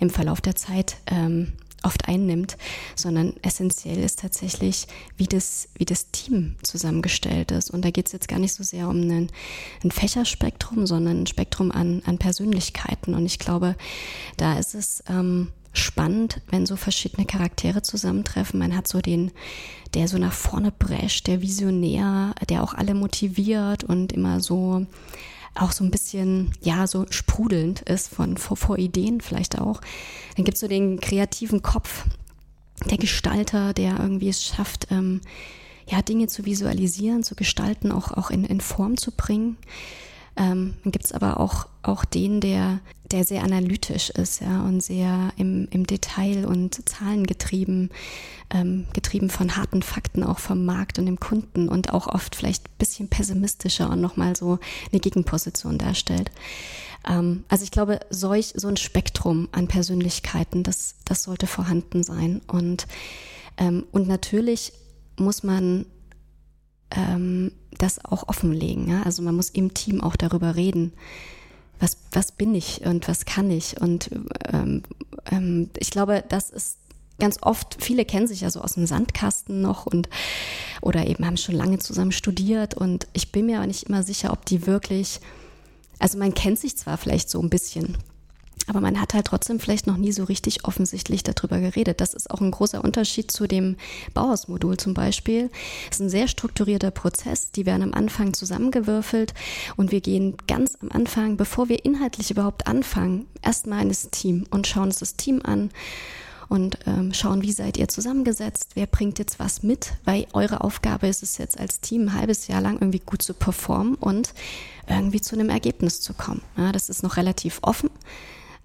im 0.00 0.10
Verlauf 0.10 0.40
der 0.40 0.56
Zeit 0.56 0.96
ähm, 1.06 1.52
oft 1.84 2.08
einnimmt, 2.08 2.56
sondern 2.94 3.34
essentiell 3.42 3.98
ist 3.98 4.20
tatsächlich, 4.20 4.86
wie 5.16 5.26
das, 5.26 5.68
wie 5.74 5.84
das 5.84 6.10
Team 6.10 6.56
zusammengestellt 6.62 7.50
ist. 7.50 7.70
Und 7.70 7.84
da 7.84 7.90
geht 7.90 8.06
es 8.06 8.12
jetzt 8.12 8.28
gar 8.28 8.38
nicht 8.38 8.54
so 8.54 8.62
sehr 8.64 8.88
um 8.88 9.00
einen, 9.00 9.30
ein 9.82 9.90
Fächerspektrum, 9.90 10.86
sondern 10.86 11.22
ein 11.22 11.26
Spektrum 11.26 11.70
an, 11.70 12.02
an 12.06 12.18
Persönlichkeiten. 12.18 13.14
Und 13.14 13.26
ich 13.26 13.38
glaube, 13.38 13.76
da 14.36 14.58
ist 14.58 14.74
es 14.74 15.02
ähm, 15.08 15.48
spannend, 15.72 16.40
wenn 16.48 16.66
so 16.66 16.76
verschiedene 16.76 17.26
Charaktere 17.26 17.82
zusammentreffen. 17.82 18.58
Man 18.58 18.76
hat 18.76 18.88
so 18.88 19.00
den, 19.00 19.32
der 19.94 20.08
so 20.08 20.18
nach 20.18 20.32
vorne 20.32 20.70
prescht, 20.70 21.26
der 21.26 21.42
Visionär, 21.42 22.34
der 22.48 22.62
auch 22.62 22.74
alle 22.74 22.94
motiviert 22.94 23.84
und 23.84 24.12
immer 24.12 24.40
so 24.40 24.86
auch 25.54 25.72
so 25.72 25.84
ein 25.84 25.90
bisschen, 25.90 26.52
ja, 26.60 26.86
so 26.86 27.06
sprudelnd 27.10 27.82
ist 27.82 28.08
von 28.08 28.36
vor, 28.36 28.56
vor 28.56 28.78
Ideen 28.78 29.20
vielleicht 29.20 29.58
auch. 29.58 29.80
Dann 30.36 30.44
gibt 30.44 30.56
es 30.56 30.60
so 30.60 30.68
den 30.68 31.00
kreativen 31.00 31.62
Kopf, 31.62 32.04
der 32.90 32.98
Gestalter, 32.98 33.72
der 33.72 33.98
irgendwie 33.98 34.28
es 34.28 34.42
schafft, 34.42 34.88
ähm, 34.90 35.20
ja, 35.88 36.02
Dinge 36.02 36.26
zu 36.28 36.44
visualisieren, 36.44 37.22
zu 37.22 37.34
gestalten, 37.34 37.92
auch, 37.92 38.10
auch 38.12 38.30
in, 38.30 38.44
in 38.44 38.60
Form 38.60 38.96
zu 38.96 39.12
bringen. 39.12 39.56
Ähm, 40.36 40.74
dann 40.82 40.92
gibt 40.92 41.04
es 41.04 41.12
aber 41.12 41.38
auch, 41.38 41.66
auch 41.82 42.04
den, 42.04 42.40
der, 42.40 42.80
der 43.10 43.24
sehr 43.24 43.44
analytisch 43.44 44.10
ist 44.10 44.40
ja, 44.40 44.62
und 44.62 44.82
sehr 44.82 45.32
im, 45.36 45.68
im 45.70 45.86
Detail 45.86 46.46
und 46.46 46.88
zahlengetrieben, 46.88 47.90
ähm, 48.50 48.86
getrieben 48.92 49.30
von 49.30 49.56
harten 49.56 49.82
Fakten 49.82 50.24
auch 50.24 50.40
vom 50.40 50.64
Markt 50.64 50.98
und 50.98 51.06
dem 51.06 51.20
Kunden 51.20 51.68
und 51.68 51.92
auch 51.92 52.08
oft 52.08 52.34
vielleicht 52.34 52.66
ein 52.66 52.78
bisschen 52.78 53.08
pessimistischer 53.08 53.90
und 53.90 54.00
nochmal 54.00 54.34
so 54.34 54.58
eine 54.90 55.00
Gegenposition 55.00 55.78
darstellt. 55.78 56.32
Ähm, 57.08 57.44
also 57.48 57.62
ich 57.62 57.70
glaube, 57.70 58.00
solch, 58.10 58.54
so 58.56 58.66
ein 58.66 58.76
Spektrum 58.76 59.48
an 59.52 59.68
Persönlichkeiten, 59.68 60.64
das, 60.64 60.96
das 61.04 61.22
sollte 61.22 61.46
vorhanden 61.46 62.02
sein. 62.02 62.40
Und, 62.48 62.86
ähm, 63.56 63.84
und 63.92 64.08
natürlich 64.08 64.72
muss 65.16 65.44
man 65.44 65.86
ähm, 66.96 67.52
das 67.78 68.04
auch 68.04 68.28
offenlegen. 68.28 68.88
Ja? 68.88 69.02
Also 69.02 69.22
man 69.22 69.34
muss 69.34 69.50
im 69.50 69.74
Team 69.74 70.00
auch 70.00 70.16
darüber 70.16 70.56
reden. 70.56 70.92
Was, 71.80 71.98
was 72.12 72.32
bin 72.32 72.54
ich 72.54 72.82
und 72.86 73.08
was 73.08 73.24
kann 73.24 73.50
ich? 73.50 73.80
Und 73.80 74.10
ähm, 74.52 74.82
ähm, 75.30 75.70
ich 75.78 75.90
glaube, 75.90 76.24
das 76.28 76.50
ist 76.50 76.78
ganz 77.18 77.38
oft, 77.42 77.76
viele 77.80 78.04
kennen 78.04 78.26
sich 78.26 78.40
ja 78.40 78.50
so 78.50 78.60
aus 78.60 78.74
dem 78.74 78.86
Sandkasten 78.86 79.60
noch 79.60 79.86
und 79.86 80.08
oder 80.82 81.06
eben 81.06 81.26
haben 81.26 81.36
schon 81.36 81.54
lange 81.54 81.78
zusammen 81.78 82.12
studiert 82.12 82.74
und 82.74 83.06
ich 83.12 83.32
bin 83.32 83.46
mir 83.46 83.58
aber 83.58 83.66
nicht 83.66 83.84
immer 83.84 84.02
sicher, 84.02 84.32
ob 84.32 84.44
die 84.46 84.66
wirklich, 84.66 85.20
also 85.98 86.18
man 86.18 86.34
kennt 86.34 86.58
sich 86.58 86.76
zwar 86.76 86.98
vielleicht 86.98 87.30
so 87.30 87.40
ein 87.40 87.50
bisschen, 87.50 87.96
aber 88.66 88.80
man 88.80 89.00
hat 89.00 89.14
halt 89.14 89.26
trotzdem 89.26 89.60
vielleicht 89.60 89.86
noch 89.86 89.96
nie 89.96 90.12
so 90.12 90.24
richtig 90.24 90.64
offensichtlich 90.64 91.22
darüber 91.22 91.60
geredet. 91.60 92.00
Das 92.00 92.14
ist 92.14 92.30
auch 92.30 92.40
ein 92.40 92.50
großer 92.50 92.82
Unterschied 92.82 93.30
zu 93.30 93.46
dem 93.46 93.76
Bauhausmodul 94.14 94.76
zum 94.76 94.94
Beispiel. 94.94 95.50
Es 95.90 95.96
ist 95.96 96.02
ein 96.02 96.08
sehr 96.08 96.28
strukturierter 96.28 96.90
Prozess. 96.90 97.50
Die 97.50 97.66
werden 97.66 97.82
am 97.82 97.94
Anfang 97.94 98.34
zusammengewürfelt 98.34 99.34
und 99.76 99.90
wir 99.92 100.00
gehen 100.00 100.36
ganz 100.46 100.76
am 100.80 100.90
Anfang, 100.90 101.36
bevor 101.36 101.68
wir 101.68 101.84
inhaltlich 101.84 102.30
überhaupt 102.30 102.66
anfangen, 102.66 103.26
erstmal 103.42 103.82
in 103.82 103.88
das 103.88 104.10
Team 104.10 104.46
und 104.50 104.66
schauen 104.66 104.84
uns 104.84 104.98
das 104.98 105.16
Team 105.16 105.40
an 105.44 105.70
und 106.48 106.78
ähm, 106.86 107.12
schauen, 107.12 107.42
wie 107.42 107.52
seid 107.52 107.76
ihr 107.76 107.88
zusammengesetzt, 107.88 108.72
wer 108.74 108.86
bringt 108.86 109.18
jetzt 109.18 109.38
was 109.38 109.62
mit, 109.62 109.94
weil 110.04 110.26
eure 110.32 110.62
Aufgabe 110.62 111.08
ist 111.08 111.22
es 111.22 111.38
jetzt 111.38 111.58
als 111.58 111.80
Team 111.80 112.02
ein 112.02 112.14
halbes 112.14 112.48
Jahr 112.48 112.60
lang 112.60 112.74
irgendwie 112.74 113.00
gut 113.00 113.22
zu 113.22 113.34
performen 113.34 113.94
und 113.94 114.34
irgendwie 114.86 115.20
zu 115.20 115.34
einem 115.34 115.48
Ergebnis 115.48 116.00
zu 116.00 116.12
kommen. 116.12 116.42
Ja, 116.56 116.72
das 116.72 116.88
ist 116.88 117.02
noch 117.02 117.16
relativ 117.16 117.58
offen. 117.62 117.90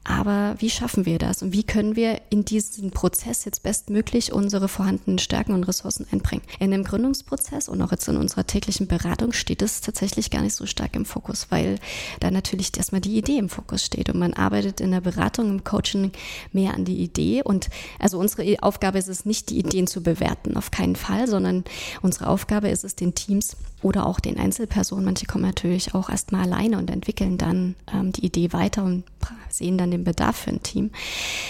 Aber 0.06 0.56
wie 0.60 0.70
schaffen 0.70 1.06
wir 1.06 1.20
das 1.20 1.44
und 1.44 1.54
wie 1.54 1.64
können 1.64 1.96
wir 1.96 2.22
in 2.30 2.46
diesen 2.46 2.90
Prozess 2.90 3.46
jetzt 3.46 3.64
bestmöglich 3.64 4.32
unsere 4.32 4.68
vorhandenen 4.68 5.20
Stärken 5.20 5.54
und 5.54 5.66
Ressourcen 5.66 6.08
einbringen? 6.12 6.42
In 6.60 6.72
dem 6.72 6.84
Gründungsprozess 6.84 7.68
und 7.68 7.82
auch 7.82 7.92
jetzt 7.92 8.08
in 8.08 8.18
unserer 8.18 8.48
täglichen 8.48 8.88
Beratung 8.88 9.34
steht 9.34 9.62
es 9.62 9.82
tatsächlich 9.82 10.32
gar 10.32 10.42
nicht 10.42 10.56
so 10.56 10.66
stark 10.66 10.96
im 10.96 11.06
Fokus, 11.06 11.48
weil 11.50 11.80
da 12.22 12.32
natürlich 12.32 12.76
erstmal 12.76 13.02
die 13.02 13.18
Idee 13.18 13.38
im 13.38 13.50
Fokus 13.50 13.86
steht 13.86 14.10
und 14.10 14.18
man 14.18 14.34
arbeitet 14.34 14.80
in 14.80 14.92
der 14.92 15.02
Beratung, 15.02 15.50
im 15.50 15.64
Coaching 15.64 16.12
mehr 16.54 16.74
an 16.74 16.86
die 16.86 16.98
Idee 16.98 17.44
und 17.44 17.70
also 18.00 18.20
unsere 18.20 18.64
Aufgabe 18.64 18.98
ist 18.98 19.10
es 19.10 19.26
nicht, 19.26 19.50
die 19.50 19.60
Ideen 19.60 19.86
zu 19.86 20.02
bewerten, 20.02 20.56
auf 20.56 20.72
keinen 20.72 20.96
Fall, 20.96 21.28
sondern 21.28 21.66
unsere 22.02 22.28
Aufgabe 22.28 22.70
ist 22.70 22.84
es, 22.84 22.96
den 22.96 23.16
Teams 23.16 23.58
oder 23.82 24.06
auch 24.06 24.20
den 24.20 24.38
Einzelpersonen, 24.38 25.06
manche 25.06 25.26
kommen 25.26 25.46
natürlich 25.46 25.96
auch 25.96 26.10
erstmal 26.10 26.44
alleine 26.44 26.78
und 26.78 26.90
entwickeln 26.90 27.38
dann 27.38 27.76
ähm, 27.94 28.12
die 28.12 28.26
Idee 28.26 28.52
weiter 28.52 28.84
und 28.84 29.04
sehen 29.50 29.78
dann 29.78 29.92
den 29.92 30.04
Bedarf 30.04 30.38
für 30.38 30.52
ein 30.52 30.64
Team. 30.64 30.92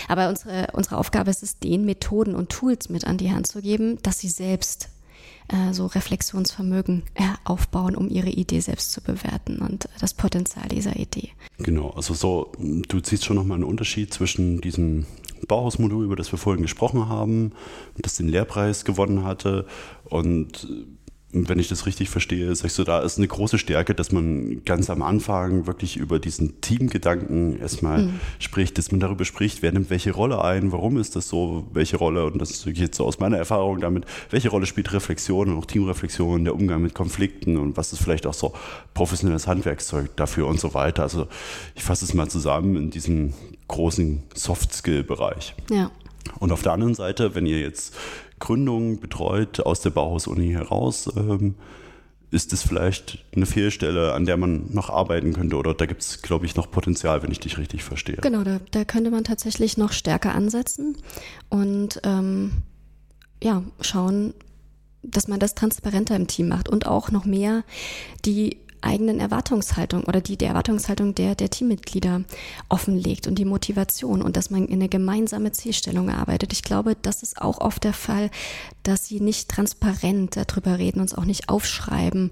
Aber 0.07 0.29
unsere, 0.29 0.67
unsere 0.73 0.97
Aufgabe 0.97 1.29
ist 1.29 1.43
es, 1.43 1.59
den 1.59 1.85
Methoden 1.85 2.35
und 2.35 2.49
Tools 2.49 2.89
mit 2.89 3.05
an 3.05 3.17
die 3.17 3.31
Hand 3.31 3.47
zu 3.47 3.61
geben, 3.61 3.97
dass 4.03 4.19
sie 4.19 4.29
selbst 4.29 4.89
äh, 5.49 5.73
so 5.73 5.87
Reflexionsvermögen 5.87 7.03
äh, 7.15 7.23
aufbauen, 7.43 7.95
um 7.95 8.09
ihre 8.09 8.29
Idee 8.29 8.59
selbst 8.59 8.91
zu 8.91 9.01
bewerten 9.01 9.59
und 9.59 9.89
das 9.99 10.13
Potenzial 10.13 10.67
dieser 10.67 10.95
Idee. 10.95 11.29
Genau, 11.57 11.89
also 11.89 12.13
so, 12.13 12.51
du 12.59 12.99
siehst 13.03 13.25
schon 13.25 13.35
nochmal 13.35 13.55
einen 13.55 13.63
Unterschied 13.63 14.13
zwischen 14.13 14.61
diesem 14.61 15.05
Bauhausmodul, 15.47 16.05
über 16.05 16.15
das 16.15 16.31
wir 16.31 16.37
vorhin 16.37 16.61
gesprochen 16.61 17.09
haben, 17.09 17.53
das 17.97 18.17
den 18.17 18.27
Lehrpreis 18.27 18.85
gewonnen 18.85 19.23
hatte 19.23 19.65
und 20.05 20.67
wenn 21.31 21.59
ich 21.59 21.67
das 21.67 21.85
richtig 21.85 22.09
verstehe, 22.09 22.53
sagst 22.55 22.79
du, 22.79 22.83
da 22.83 23.01
ist 23.01 23.17
eine 23.17 23.27
große 23.27 23.59
Stärke, 23.59 23.93
dass 23.93 24.11
man 24.11 24.63
ganz 24.65 24.89
am 24.89 25.03
Anfang 25.03 25.67
wirklich 25.67 25.97
über 25.97 26.17
diesen 26.19 26.59
Teamgedanken 26.61 27.59
erstmal 27.59 28.03
mhm. 28.03 28.19
spricht, 28.39 28.79
dass 28.79 28.91
man 28.91 28.99
darüber 28.99 29.25
spricht, 29.25 29.61
wer 29.61 29.71
nimmt 29.71 29.91
welche 29.91 30.11
Rolle 30.11 30.43
ein, 30.43 30.71
warum 30.71 30.97
ist 30.97 31.15
das 31.15 31.29
so, 31.29 31.67
welche 31.71 31.97
Rolle, 31.97 32.25
und 32.25 32.39
das 32.39 32.49
ist 32.49 32.65
jetzt 32.65 32.97
so 32.97 33.05
aus 33.05 33.19
meiner 33.19 33.37
Erfahrung 33.37 33.79
damit, 33.79 34.05
welche 34.31 34.49
Rolle 34.49 34.65
spielt 34.65 34.91
Reflexion 34.91 35.49
und 35.49 35.57
auch 35.57 35.65
Teamreflexion, 35.65 36.45
der 36.45 36.55
Umgang 36.55 36.81
mit 36.81 36.95
Konflikten 36.95 37.57
und 37.57 37.77
was 37.77 37.93
ist 37.93 38.01
vielleicht 38.01 38.25
auch 38.25 38.33
so 38.33 38.53
professionelles 38.95 39.45
Handwerkszeug 39.45 40.15
dafür 40.15 40.47
und 40.47 40.59
so 40.59 40.73
weiter. 40.73 41.03
Also 41.03 41.27
ich 41.75 41.83
fasse 41.83 42.05
es 42.05 42.15
mal 42.15 42.27
zusammen 42.27 42.75
in 42.75 42.89
diesem 42.89 43.33
großen 43.67 44.23
Soft-Skill-Bereich. 44.33 45.53
Ja. 45.69 45.91
Und 46.39 46.51
auf 46.51 46.61
der 46.61 46.73
anderen 46.73 46.95
Seite, 46.95 47.35
wenn 47.35 47.45
ihr 47.45 47.59
jetzt 47.59 47.95
Gründungen 48.39 48.99
betreut 48.99 49.59
aus 49.59 49.81
der 49.81 49.89
Bauhaus-Uni 49.89 50.51
heraus, 50.51 51.09
ähm, 51.15 51.55
ist 52.31 52.53
es 52.53 52.61
vielleicht 52.61 53.25
eine 53.35 53.45
Fehlstelle, 53.45 54.13
an 54.13 54.25
der 54.25 54.37
man 54.37 54.71
noch 54.71 54.89
arbeiten 54.89 55.33
könnte? 55.33 55.55
Oder 55.55 55.73
da 55.73 55.85
gibt 55.85 56.01
es, 56.01 56.21
glaube 56.21 56.45
ich, 56.45 56.55
noch 56.55 56.69
Potenzial, 56.69 57.23
wenn 57.23 57.31
ich 57.31 57.39
dich 57.39 57.57
richtig 57.57 57.83
verstehe. 57.83 58.17
Genau, 58.17 58.43
da, 58.43 58.59
da 58.71 58.85
könnte 58.85 59.09
man 59.09 59.23
tatsächlich 59.23 59.77
noch 59.77 59.91
stärker 59.91 60.35
ansetzen 60.35 60.97
und 61.49 61.99
ähm, 62.03 62.51
ja, 63.41 63.63
schauen, 63.81 64.33
dass 65.01 65.27
man 65.27 65.39
das 65.39 65.55
transparenter 65.55 66.15
im 66.15 66.27
Team 66.27 66.49
macht 66.49 66.69
und 66.69 66.85
auch 66.85 67.09
noch 67.09 67.25
mehr 67.25 67.63
die 68.25 68.57
eigenen 68.81 69.19
Erwartungshaltung 69.19 70.03
oder 70.03 70.21
die, 70.21 70.37
die 70.37 70.45
Erwartungshaltung 70.45 71.15
der, 71.15 71.35
der 71.35 71.49
Teammitglieder 71.49 72.23
offenlegt 72.69 73.27
und 73.27 73.35
die 73.35 73.45
Motivation 73.45 74.21
und 74.21 74.37
dass 74.37 74.49
man 74.49 74.65
in 74.65 74.79
eine 74.79 74.89
gemeinsame 74.89 75.51
Zielstellung 75.51 76.09
arbeitet. 76.09 76.53
Ich 76.53 76.63
glaube, 76.63 76.95
das 77.01 77.23
ist 77.23 77.41
auch 77.41 77.59
oft 77.59 77.83
der 77.83 77.93
Fall, 77.93 78.29
dass 78.83 79.05
sie 79.05 79.19
nicht 79.19 79.49
transparent 79.49 80.35
darüber 80.35 80.77
reden, 80.77 81.01
uns 81.01 81.13
auch 81.13 81.25
nicht 81.25 81.49
aufschreiben, 81.49 82.31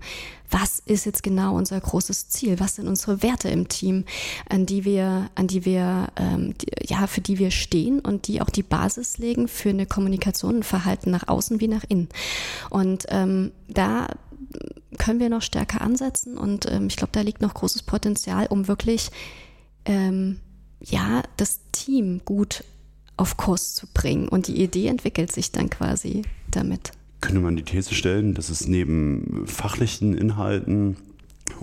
was 0.49 0.79
ist 0.85 1.05
jetzt 1.05 1.23
genau 1.23 1.55
unser 1.55 1.79
großes 1.79 2.29
Ziel, 2.29 2.59
was 2.59 2.75
sind 2.75 2.87
unsere 2.87 3.21
Werte 3.21 3.49
im 3.49 3.67
Team, 3.67 4.05
an 4.49 4.65
die 4.65 4.85
wir, 4.85 5.29
an 5.35 5.47
die 5.47 5.65
wir, 5.65 6.07
ähm, 6.15 6.53
die, 6.57 6.67
ja, 6.87 7.07
für 7.07 7.21
die 7.21 7.37
wir 7.37 7.51
stehen 7.51 7.99
und 7.99 8.27
die 8.27 8.41
auch 8.41 8.49
die 8.49 8.63
Basis 8.63 9.17
legen 9.17 9.47
für 9.47 9.69
eine 9.69 9.85
Kommunikation 9.85 10.57
und 10.57 10.65
Verhalten 10.65 11.11
nach 11.11 11.27
außen 11.27 11.59
wie 11.59 11.67
nach 11.67 11.83
innen. 11.87 12.07
Und 12.69 13.05
ähm, 13.09 13.51
da 13.67 14.07
können 14.98 15.20
wir 15.20 15.29
noch 15.29 15.41
stärker 15.41 15.82
ansetzen 15.82 16.38
und 16.38 16.70
ähm, 16.72 16.88
ich 16.88 16.96
glaube, 16.96 17.12
da 17.13 17.22
liegt 17.22 17.41
noch 17.41 17.53
großes 17.53 17.84
Potenzial, 17.84 18.48
um 18.48 18.67
wirklich 18.67 19.10
ähm, 19.86 20.39
ja 20.79 21.24
das 21.38 21.60
Team 21.72 22.22
gut 22.25 22.63
auf 23.15 23.38
Kurs 23.38 23.74
zu 23.74 23.88
bringen 23.94 24.27
und 24.27 24.48
die 24.48 24.62
Idee 24.62 24.88
entwickelt 24.88 25.32
sich 25.32 25.51
dann 25.51 25.70
quasi 25.70 26.24
damit. 26.51 26.91
Könnte 27.22 27.41
man 27.41 27.56
die 27.56 27.63
These 27.63 27.96
stellen, 27.96 28.36
dass 28.36 28.50
es 28.50 28.67
neben 28.67 29.46
fachlichen 29.48 30.15
Inhalten 30.15 30.98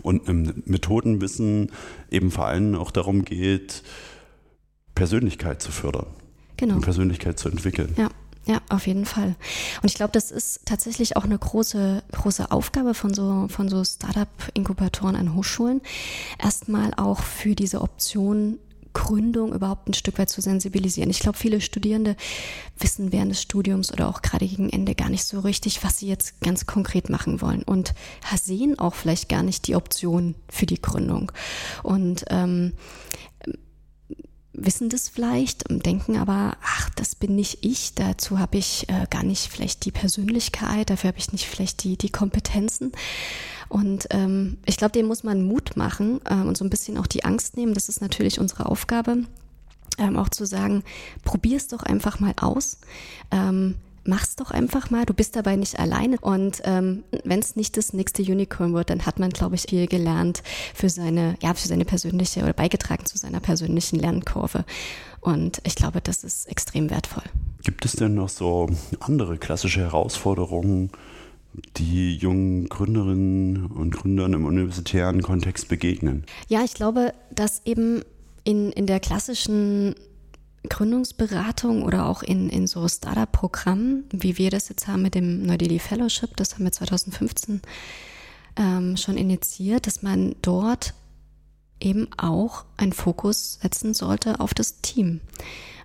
und 0.03 0.29
einem 0.29 0.63
Methodenwissen 0.67 1.71
eben 2.11 2.31
vor 2.31 2.47
allem 2.47 2.75
auch 2.75 2.91
darum 2.91 3.25
geht, 3.25 3.83
Persönlichkeit 4.95 5.63
zu 5.63 5.71
fördern. 5.71 6.07
Genau. 6.57 6.77
Und 6.77 6.83
Persönlichkeit 6.83 7.39
zu 7.39 7.49
entwickeln. 7.49 7.95
Ja. 7.97 8.11
Ja, 8.47 8.61
auf 8.69 8.87
jeden 8.87 9.07
Fall. 9.07 9.37
Und 9.83 9.91
ich 9.91 9.95
glaube, 9.95 10.13
das 10.13 10.31
ist 10.31 10.61
tatsächlich 10.67 11.17
auch 11.17 11.25
eine 11.25 11.39
große, 11.39 12.03
große 12.13 12.51
Aufgabe 12.51 12.93
von 12.93 13.15
so, 13.15 13.47
von 13.49 13.69
so 13.71 13.83
Startup-Inkubatoren 13.83 15.17
an 15.17 15.35
Hochschulen, 15.35 15.81
erstmal 16.39 16.93
auch 16.95 17.23
für 17.23 17.55
diese 17.55 17.81
Option 17.81 18.59
Gründung 18.95 19.53
überhaupt 19.53 19.89
ein 19.89 19.95
Stück 19.95 20.19
weit 20.19 20.31
zu 20.31 20.41
sensibilisieren. 20.41 21.11
Ich 21.11 21.19
glaube, 21.19 21.37
viele 21.37 21.61
Studierende 21.61 22.17
wissen 22.79 23.13
während 23.13 23.33
des 23.33 23.43
Studiums 23.43 23.93
oder 23.93 24.09
auch 24.09 24.23
gerade 24.23 24.47
gegen 24.47 24.71
Ende 24.71 24.95
gar 24.95 25.11
nicht 25.11 25.25
so 25.25 25.41
richtig, 25.41 25.85
was 25.85 25.99
sie 25.99 26.07
jetzt 26.07 26.41
ganz 26.41 26.65
konkret 26.65 27.11
machen 27.11 27.41
wollen 27.43 27.63
und 27.65 27.93
sehen 28.37 28.79
auch 28.79 28.95
vielleicht 28.95 29.29
gar 29.29 29.43
nicht 29.43 29.67
die 29.67 29.75
Option 29.75 30.35
für 30.49 30.67
die 30.67 30.81
Gründung. 30.81 31.33
Und 31.83 32.25
ähm, 32.31 32.73
wissen 34.55 34.89
das 34.89 35.09
vielleicht 35.09 35.65
denken 35.69 36.17
aber, 36.17 36.57
ach, 36.63 36.91
das 36.91 37.15
bin 37.15 37.35
nicht 37.35 37.65
ich, 37.65 37.95
dazu 37.95 38.39
habe 38.39 38.57
ich 38.57 38.89
äh, 38.89 39.07
gar 39.11 39.23
nicht 39.23 39.49
vielleicht 39.49 39.85
die 39.85 39.91
Persönlichkeit, 39.91 40.91
dafür 40.91 41.09
habe 41.09 41.19
ich 41.19 41.33
nicht 41.33 41.47
vielleicht 41.47 41.85
die, 41.85 41.97
die 41.97 42.11
Kompetenzen. 42.11 42.93
Und 43.69 44.07
ähm, 44.11 44.59
ich 44.67 44.77
glaube, 44.77 44.93
dem 44.93 45.07
muss 45.07 45.25
man 45.25 45.45
Mut 45.45 45.77
machen 45.77 46.21
äh, 46.25 46.35
und 46.35 46.57
so 46.57 46.65
ein 46.65 46.71
bisschen 46.71 46.97
auch 46.99 47.07
die 47.07 47.25
Angst 47.25 47.57
nehmen. 47.57 47.75
Das 47.75 47.89
ist 47.89 48.01
natürlich 48.01 48.39
unsere 48.39 48.67
Aufgabe, 48.67 49.25
ähm, 49.99 50.17
auch 50.17 50.29
zu 50.29 50.45
sagen, 50.45 50.85
probier 51.25 51.57
es 51.57 51.69
doch 51.69 51.83
einfach 51.83 52.21
mal 52.21 52.35
aus. 52.37 52.79
Ähm, 53.31 53.77
mach's 54.05 54.37
doch 54.37 54.51
einfach 54.51 54.91
mal, 54.91 55.05
du 55.05 55.15
bist 55.15 55.37
dabei 55.37 55.57
nicht 55.57 55.79
alleine. 55.79 56.19
Und 56.21 56.61
ähm, 56.65 57.05
wenn 57.25 57.41
es 57.41 57.57
nicht 57.57 57.77
das 57.77 57.93
nächste 57.93 58.23
Unicorn 58.23 58.75
wird, 58.75 58.91
dann 58.91 59.07
hat 59.07 59.19
man, 59.19 59.31
glaube 59.31 59.55
ich, 59.55 59.63
viel 59.63 59.87
gelernt 59.87 60.43
für 60.75 60.89
seine, 60.89 61.37
ja, 61.43 61.55
für 61.55 61.69
seine 61.69 61.85
persönliche 61.85 62.43
oder 62.43 62.53
beigetragen 62.53 63.07
zu 63.07 63.19
seiner 63.19 63.41
persönlichen 63.41 63.99
Lernkurve. 63.99 64.65
Und 65.21 65.61
ich 65.65 65.75
glaube, 65.75 66.01
das 66.01 66.23
ist 66.23 66.47
extrem 66.47 66.91
wertvoll. 66.91 67.25
Gibt 67.63 67.85
es 67.85 67.93
denn 67.93 68.15
noch 68.15 68.29
so 68.29 68.69
andere 69.01 69.39
klassische 69.39 69.81
Herausforderungen, 69.81 70.91
die 71.77 72.17
jungen 72.17 72.69
Gründerinnen 72.69 73.67
und 73.67 73.95
Gründern 73.97 74.35
im 74.35 74.45
universitären 74.45 75.23
Kontext 75.23 75.69
begegnen? 75.69 76.25
Ja, 76.49 76.63
ich 76.65 76.75
glaube, 76.75 77.15
dass 77.31 77.63
eben 77.65 78.03
in, 78.45 78.71
in 78.73 78.87
der 78.87 79.01
klassischen 79.01 79.95
Gründungsberatung 80.69 81.83
oder 81.83 82.07
auch 82.07 82.23
in, 82.23 82.49
in 82.49 82.67
so 82.67 82.89
Startup-Programmen, 82.89 84.05
wie 84.11 84.39
wir 84.39 84.51
das 84.51 84.69
jetzt 84.69 84.89
haben 84.89 85.03
mit 85.03 85.15
dem 85.15 85.43
Neu-Delhi 85.43 85.79
Fellowship, 85.79 86.37
das 86.37 86.55
haben 86.55 86.65
wir 86.65 86.73
2015 86.73 87.63
ähm, 88.57 88.97
schon 88.97 89.17
initiiert, 89.17 89.87
dass 89.87 90.03
man 90.03 90.37
dort 90.43 90.95
eben 91.81 92.09
auch 92.17 92.65
einen 92.77 92.93
Fokus 92.93 93.59
setzen 93.61 93.95
sollte 93.95 94.41
auf 94.41 94.55
das 94.55 94.81
Team 94.81 95.21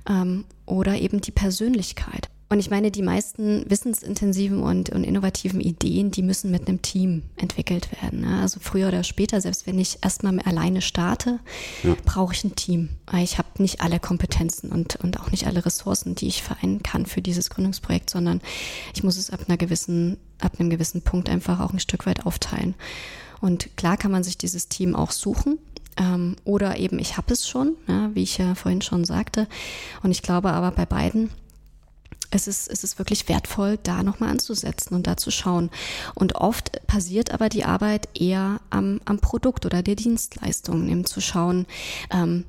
ähm, 0.07 0.45
oder 0.65 0.95
eben 0.97 1.21
die 1.21 1.31
Persönlichkeit. 1.31 2.29
Und 2.51 2.59
ich 2.59 2.71
meine, 2.71 2.89
die 2.89 3.03
meisten 3.03 3.63
wissensintensiven 3.69 4.63
und, 4.63 4.89
und 4.89 5.03
innovativen 5.03 5.61
Ideen, 5.61 6.09
die 6.09 6.23
müssen 6.23 6.49
mit 6.49 6.67
einem 6.67 6.81
Team 6.81 7.21
entwickelt 7.35 7.89
werden. 8.01 8.21
Ne? 8.21 8.41
Also 8.41 8.59
früher 8.59 8.87
oder 8.87 9.03
später, 9.03 9.39
selbst 9.39 9.67
wenn 9.67 9.77
ich 9.77 9.99
erstmal 10.01 10.39
alleine 10.39 10.81
starte, 10.81 11.39
ja. 11.83 11.95
brauche 12.05 12.33
ich 12.33 12.43
ein 12.43 12.55
Team. 12.55 12.89
Ich 13.17 13.37
habe 13.37 13.49
nicht 13.59 13.81
alle 13.81 13.99
Kompetenzen 13.99 14.71
und, 14.71 14.95
und 14.95 15.19
auch 15.19 15.29
nicht 15.29 15.45
alle 15.45 15.63
Ressourcen, 15.63 16.15
die 16.15 16.27
ich 16.27 16.41
vereinen 16.41 16.81
kann 16.81 17.05
für 17.05 17.21
dieses 17.21 17.51
Gründungsprojekt, 17.51 18.09
sondern 18.09 18.41
ich 18.95 19.03
muss 19.03 19.17
es 19.17 19.29
ab 19.29 19.41
einer 19.47 19.57
gewissen, 19.57 20.17
ab 20.39 20.53
einem 20.59 20.71
gewissen 20.71 21.03
Punkt 21.03 21.29
einfach 21.29 21.59
auch 21.59 21.71
ein 21.71 21.79
Stück 21.79 22.07
weit 22.07 22.25
aufteilen. 22.25 22.73
Und 23.41 23.77
klar 23.77 23.95
kann 23.95 24.11
man 24.11 24.23
sich 24.23 24.39
dieses 24.39 24.69
Team 24.69 24.95
auch 24.95 25.11
suchen. 25.11 25.59
Ähm, 25.97 26.35
oder 26.45 26.77
eben, 26.77 26.97
ich 26.97 27.17
habe 27.17 27.31
es 27.31 27.47
schon, 27.47 27.75
ja, 27.87 28.09
wie 28.15 28.23
ich 28.23 28.39
ja 28.39 28.55
vorhin 28.55 28.81
schon 28.81 29.05
sagte. 29.05 29.47
Und 30.01 30.09
ich 30.09 30.23
glaube 30.23 30.51
aber 30.51 30.71
bei 30.71 30.85
beiden, 30.85 31.29
es 32.31 32.47
ist, 32.47 32.69
es 32.69 32.83
ist 32.83 32.99
wirklich 32.99 33.27
wertvoll, 33.27 33.79
da 33.81 34.03
nochmal 34.03 34.29
anzusetzen 34.29 34.93
und 34.95 35.07
da 35.07 35.17
zu 35.17 35.31
schauen. 35.31 35.69
Und 36.15 36.35
oft 36.35 36.85
passiert 36.87 37.31
aber 37.31 37.49
die 37.49 37.65
Arbeit 37.65 38.09
eher 38.19 38.61
am, 38.69 39.01
am 39.05 39.19
Produkt 39.19 39.65
oder 39.65 39.81
der 39.81 39.95
Dienstleistung, 39.95 40.87
eben 40.89 41.05
zu 41.05 41.21
schauen. 41.21 41.65
Ähm, 42.11 42.45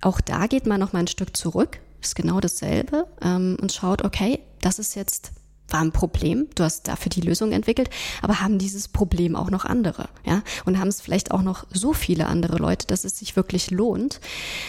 auch 0.00 0.20
da 0.20 0.46
geht 0.46 0.66
man 0.66 0.80
nochmal 0.80 1.02
ein 1.02 1.08
Stück 1.08 1.36
zurück, 1.36 1.78
ist 2.00 2.16
genau 2.16 2.40
dasselbe 2.40 3.06
ähm, 3.20 3.56
und 3.60 3.72
schaut, 3.72 4.02
okay, 4.02 4.40
das 4.60 4.78
ist 4.78 4.94
jetzt 4.94 5.32
war 5.72 5.80
ein 5.80 5.92
Problem, 5.92 6.48
du 6.54 6.64
hast 6.64 6.88
dafür 6.88 7.10
die 7.10 7.20
Lösung 7.20 7.52
entwickelt, 7.52 7.90
aber 8.22 8.40
haben 8.40 8.58
dieses 8.58 8.88
Problem 8.88 9.36
auch 9.36 9.50
noch 9.50 9.64
andere, 9.64 10.08
ja, 10.24 10.42
und 10.64 10.78
haben 10.78 10.88
es 10.88 11.00
vielleicht 11.00 11.30
auch 11.30 11.42
noch 11.42 11.66
so 11.70 11.92
viele 11.92 12.26
andere 12.26 12.56
Leute, 12.56 12.86
dass 12.86 13.04
es 13.04 13.18
sich 13.18 13.36
wirklich 13.36 13.70
lohnt, 13.70 14.20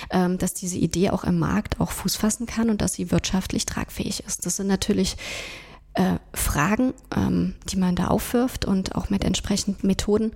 ähm, 0.09 0.37
dass 0.37 0.53
diese 0.53 0.77
Idee 0.77 1.09
auch 1.09 1.23
im 1.23 1.39
Markt 1.39 1.79
auch 1.79 1.91
Fuß 1.91 2.15
fassen 2.15 2.45
kann 2.45 2.69
und 2.69 2.81
dass 2.81 2.93
sie 2.93 3.11
wirtschaftlich 3.11 3.65
tragfähig 3.65 4.23
ist. 4.25 4.45
Das 4.45 4.57
sind 4.57 4.67
natürlich 4.67 5.17
äh, 5.95 6.17
Fragen, 6.33 6.93
ähm, 7.15 7.53
die 7.69 7.77
man 7.77 7.95
da 7.95 8.07
aufwirft 8.07 8.65
und 8.65 8.95
auch 8.95 9.09
mit 9.09 9.23
entsprechenden 9.23 9.85
Methoden 9.85 10.31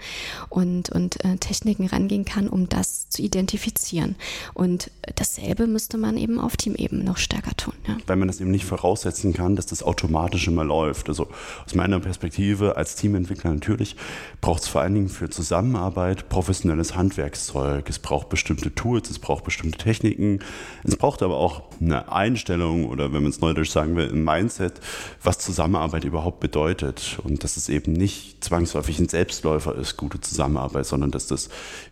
und, 0.50 0.90
und 0.90 1.24
äh, 1.26 1.38
Techniken 1.38 1.88
rangehen 1.88 2.26
kann, 2.26 2.48
um 2.48 2.70
das 2.70 3.10
zu 3.10 3.24
identifizieren. 3.24 4.16
Und 4.54 4.92
dasselbe 5.16 5.66
müsste 5.66 5.98
man 5.98 6.18
eben 6.18 6.40
auf 6.40 6.58
Teamebene 6.58 7.04
noch 7.04 7.18
stärker 7.18 7.56
tun. 7.58 7.74
Ja. 7.88 7.98
Weil 8.06 8.18
man 8.18 8.28
das 8.28 8.40
eben 8.40 8.52
nicht 8.52 8.66
voraussetzen 8.66 9.34
kann, 9.34 9.56
dass 9.56 9.66
das 9.66 9.82
automatisch 9.82 10.48
immer 10.48 10.64
läuft. 10.64 11.10
Also 11.10 11.28
aus 11.66 11.74
meiner 11.74 12.00
Perspektive 12.00 12.78
als 12.78 12.96
Teamentwickler 12.96 13.52
natürlich 13.52 13.96
braucht 14.42 14.62
es 14.64 14.68
vor 14.68 14.82
allen 14.82 14.94
Dingen 14.94 15.10
für 15.10 15.30
Zusammenarbeit 15.30 16.30
professionelles 16.30 16.96
Handwerkszeug. 16.96 17.90
Es 17.90 17.98
braucht 17.98 18.30
bestimmte 18.30 18.76
Tools, 18.76 19.10
es 19.10 19.18
braucht 19.18 19.44
bestimmte 19.44 19.80
Techniken. 19.80 20.40
Es 20.84 20.96
braucht 20.96 21.24
aber 21.24 21.38
auch 21.38 21.64
eine 21.82 22.12
Einstellung 22.12 22.86
oder 22.86 23.12
wenn 23.14 23.24
man 23.24 23.32
es 23.32 23.42
neudeutsch 23.42 23.72
sagen 23.72 23.96
will, 23.96 24.10
ein 24.10 24.24
Mindset, 24.24 24.80
was 25.24 25.47
Zusammenarbeit 25.48 26.04
überhaupt 26.04 26.42
bedeutet 26.42 27.20
und 27.24 27.46
dass 27.46 27.56
es 27.56 27.70
eben 27.70 27.94
nicht 27.94 28.44
zwangsläufig 28.44 29.00
ein 29.00 29.08
Selbstläufer 29.08 29.76
ist, 29.76 29.96
gute 29.96 30.20
Zusammenarbeit, 30.20 30.86
sondern 30.86 31.10
dass 31.10 31.28
das 31.28 31.48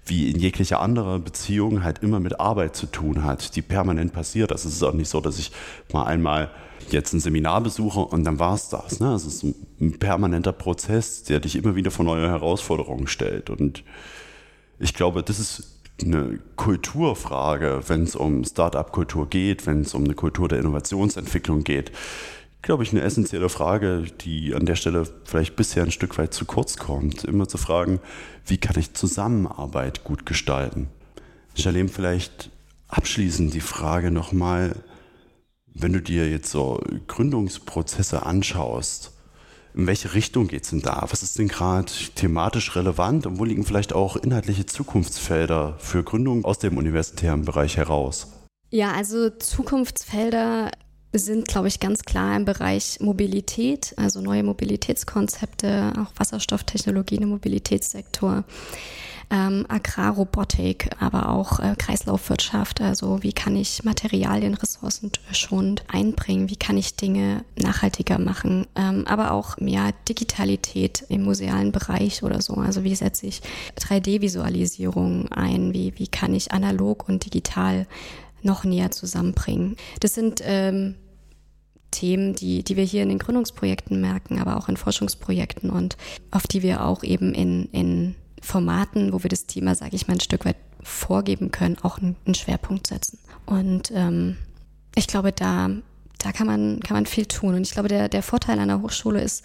wie 0.06 0.30
in 0.30 0.38
jeglicher 0.38 0.82
anderer 0.82 1.20
Beziehung 1.20 1.82
halt 1.82 2.00
immer 2.04 2.20
mit 2.20 2.38
Arbeit 2.42 2.76
zu 2.76 2.86
tun 2.86 3.24
hat, 3.24 3.56
die 3.56 3.62
permanent 3.62 4.12
passiert. 4.12 4.52
Also 4.52 4.68
es 4.68 4.76
ist 4.76 4.84
auch 4.84 4.94
nicht 4.94 5.08
so, 5.08 5.22
dass 5.22 5.40
ich 5.40 5.54
mal 5.94 6.04
einmal 6.04 6.52
jetzt 6.92 7.14
ein 7.14 7.22
Seminar 7.22 7.62
besuche 7.62 8.02
und 8.02 8.26
dann 8.26 8.40
war 8.40 8.56
es 8.56 8.68
das. 8.68 9.00
Ne? 9.00 9.14
Es 9.14 9.26
ist 9.26 9.44
ein 9.44 10.00
permanenter 10.00 10.52
Prozess, 10.52 11.24
der 11.24 11.40
dich 11.40 11.56
immer 11.56 11.76
wieder 11.76 11.92
vor 11.92 12.04
neue 12.04 12.28
Herausforderungen 12.28 13.08
stellt. 13.08 13.50
Und 13.50 13.86
ich 14.80 14.94
glaube, 14.94 15.24
das 15.24 15.40
ist 15.40 15.80
eine 16.04 16.40
Kulturfrage, 16.58 17.84
wenn 17.88 18.04
es 18.04 18.18
um 18.18 18.44
Start-up-Kultur 18.44 19.30
geht, 19.30 19.66
wenn 19.66 19.82
es 19.82 19.94
um 19.94 20.04
eine 20.04 20.14
Kultur 20.14 20.50
der 20.50 20.60
Innovationsentwicklung 20.60 21.64
geht 21.64 21.94
glaube 22.66 22.82
ich, 22.82 22.92
eine 22.92 23.04
essentielle 23.04 23.48
Frage, 23.48 24.06
die 24.22 24.56
an 24.56 24.66
der 24.66 24.76
Stelle 24.76 25.08
vielleicht 25.24 25.56
bisher 25.56 25.84
ein 25.84 25.92
Stück 25.92 26.18
weit 26.18 26.34
zu 26.34 26.46
kurz 26.46 26.78
kommt. 26.78 27.24
Immer 27.24 27.48
zu 27.48 27.60
fragen, 27.60 28.00
wie 28.48 28.58
kann 28.58 28.80
ich 28.80 28.96
Zusammenarbeit 28.96 30.04
gut 30.04 30.26
gestalten? 30.26 30.90
Shalem, 31.54 31.90
vielleicht 31.90 32.50
abschließend 32.88 33.54
die 33.54 33.62
Frage 33.62 34.10
nochmal, 34.10 34.76
wenn 35.76 35.94
du 35.94 36.02
dir 36.02 36.28
jetzt 36.28 36.50
so 36.50 36.82
Gründungsprozesse 37.06 38.26
anschaust, 38.26 39.12
in 39.76 39.86
welche 39.86 40.16
Richtung 40.16 40.48
geht 40.48 40.64
es 40.64 40.72
denn 40.72 40.82
da? 40.82 41.06
Was 41.10 41.22
ist 41.22 41.38
denn 41.38 41.50
gerade 41.50 41.92
thematisch 42.16 42.76
relevant 42.76 43.28
und 43.28 43.38
wo 43.38 43.46
liegen 43.46 43.64
vielleicht 43.64 43.94
auch 43.94 44.16
inhaltliche 44.16 44.66
Zukunftsfelder 44.66 45.76
für 45.78 46.04
Gründungen 46.04 46.44
aus 46.44 46.58
dem 46.58 46.78
universitären 46.78 47.46
Bereich 47.46 47.78
heraus? 47.78 48.32
Ja, 48.72 48.94
also 48.94 49.30
Zukunftsfelder 49.30 50.72
sind, 51.20 51.48
glaube 51.48 51.68
ich, 51.68 51.80
ganz 51.80 52.04
klar 52.04 52.36
im 52.36 52.46
Bereich 52.46 53.00
Mobilität, 53.00 53.94
also 53.98 54.22
neue 54.22 54.44
Mobilitätskonzepte, 54.44 55.94
auch 55.98 56.12
Wasserstofftechnologie 56.18 57.16
im 57.16 57.30
Mobilitätssektor. 57.30 58.44
Ähm, 59.32 59.66
Agrarrobotik, 59.68 60.90
aber 61.00 61.30
auch 61.30 61.60
äh, 61.60 61.76
Kreislaufwirtschaft. 61.76 62.80
Also 62.82 63.24
wie 63.24 63.34
kann 63.34 63.56
ich 63.56 63.84
Materialien 63.84 64.54
ressourcenschonend 64.54 65.84
einbringen? 65.88 66.50
Wie 66.50 66.56
kann 66.58 66.78
ich 66.78 66.96
Dinge 66.96 67.44
nachhaltiger 67.60 68.20
machen? 68.20 68.68
Ähm, 68.76 69.06
aber 69.08 69.32
auch 69.32 69.58
ja, 69.60 69.90
Digitalität 70.08 71.06
im 71.10 71.24
musealen 71.24 71.72
Bereich 71.72 72.22
oder 72.22 72.40
so. 72.40 72.54
Also 72.54 72.84
wie 72.84 72.94
setze 72.94 73.26
ich 73.26 73.42
3D-Visualisierung 73.80 75.32
ein? 75.32 75.74
Wie, 75.74 75.94
wie 75.98 76.08
kann 76.08 76.36
ich 76.36 76.52
analog 76.52 77.10
und 77.10 77.26
digital 77.26 77.88
noch 78.44 78.64
näher 78.64 78.92
zusammenbringen? 78.92 79.76
Das 80.02 80.14
sind 80.14 80.42
ähm, 80.44 80.96
Themen, 81.96 82.36
die, 82.36 82.64
die 82.64 82.76
wir 82.76 82.84
hier 82.84 83.04
in 83.04 83.10
den 83.10 83.20
Gründungsprojekten 83.20 84.02
merken, 84.02 84.40
aber 84.40 84.58
auch 84.58 84.68
in 84.68 84.76
Forschungsprojekten 84.76 85.70
und 85.70 85.96
auf 86.30 86.46
die 86.46 86.62
wir 86.62 86.84
auch 86.84 87.04
eben 87.04 87.34
in, 87.34 87.70
in 87.72 88.16
Formaten, 88.42 89.14
wo 89.14 89.24
wir 89.24 89.30
das 89.30 89.46
Thema, 89.46 89.76
sage 89.76 89.96
ich 89.96 90.08
mal, 90.08 90.16
ein 90.16 90.20
Stück 90.20 90.46
weit 90.46 90.58
vorgeben 90.84 91.52
können, 91.52 91.78
auch 91.82 91.98
einen, 91.98 92.16
einen 92.26 92.36
Schwerpunkt 92.36 92.88
setzen. 92.88 93.18
Und 93.46 93.92
ähm, 93.96 94.38
ich 94.94 95.08
glaube, 95.08 95.32
da, 95.32 95.70
da 96.20 96.32
kann 96.32 96.48
man, 96.48 96.82
kann 96.82 96.96
man 96.96 97.06
viel 97.06 97.26
tun. 97.26 97.56
Und 97.56 97.62
ich 97.62 97.72
glaube, 97.72 97.88
der, 97.88 98.10
der 98.10 98.24
Vorteil 98.24 98.60
einer 98.60 98.82
Hochschule 98.82 99.22
ist, 99.22 99.44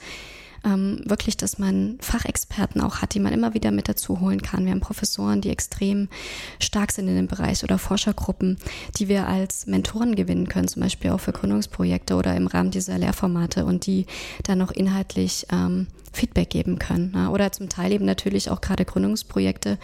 ähm, 0.65 1.01
wirklich, 1.05 1.37
dass 1.37 1.59
man 1.59 1.99
Fachexperten 2.01 2.81
auch 2.81 2.99
hat, 2.99 3.15
die 3.15 3.21
man 3.21 3.33
immer 3.33 3.55
wieder 3.55 3.71
mit 3.71 3.89
dazu 3.89 4.21
holen 4.21 4.43
kann. 4.43 4.65
Wir 4.65 4.73
haben 4.73 4.81
Professoren, 4.81 5.41
die 5.41 5.51
extrem 5.51 6.09
stark 6.59 6.93
sind 6.93 7.09
in 7.09 7.17
dem 7.17 7.27
Bereich 7.27 7.65
oder 7.65 7.79
Forschergruppen, 7.79 8.59
die 8.99 9.09
wir 9.09 9.27
als 9.27 9.67
Mentoren 9.67 10.17
gewinnen 10.17 10.49
können, 10.49 10.69
zum 10.69 10.83
Beispiel 10.83 11.11
auch 11.11 11.21
für 11.21 11.33
Gründungsprojekte 11.33 12.15
oder 12.15 12.35
im 12.35 12.47
Rahmen 12.47 12.71
dieser 12.71 12.99
Lehrformate 12.99 13.65
und 13.65 13.87
die 13.87 14.07
dann 14.43 14.59
noch 14.59 14.71
inhaltlich 14.71 15.47
ähm, 15.53 15.87
Feedback 16.13 16.51
geben 16.51 16.79
können. 16.79 17.13
Ne? 17.13 17.31
Oder 17.31 17.53
zum 17.53 17.69
Teil 17.69 17.93
eben 17.93 18.05
natürlich 18.05 18.51
auch 18.51 18.61
gerade 18.61 18.85
Gründungsprojekte 18.85 19.79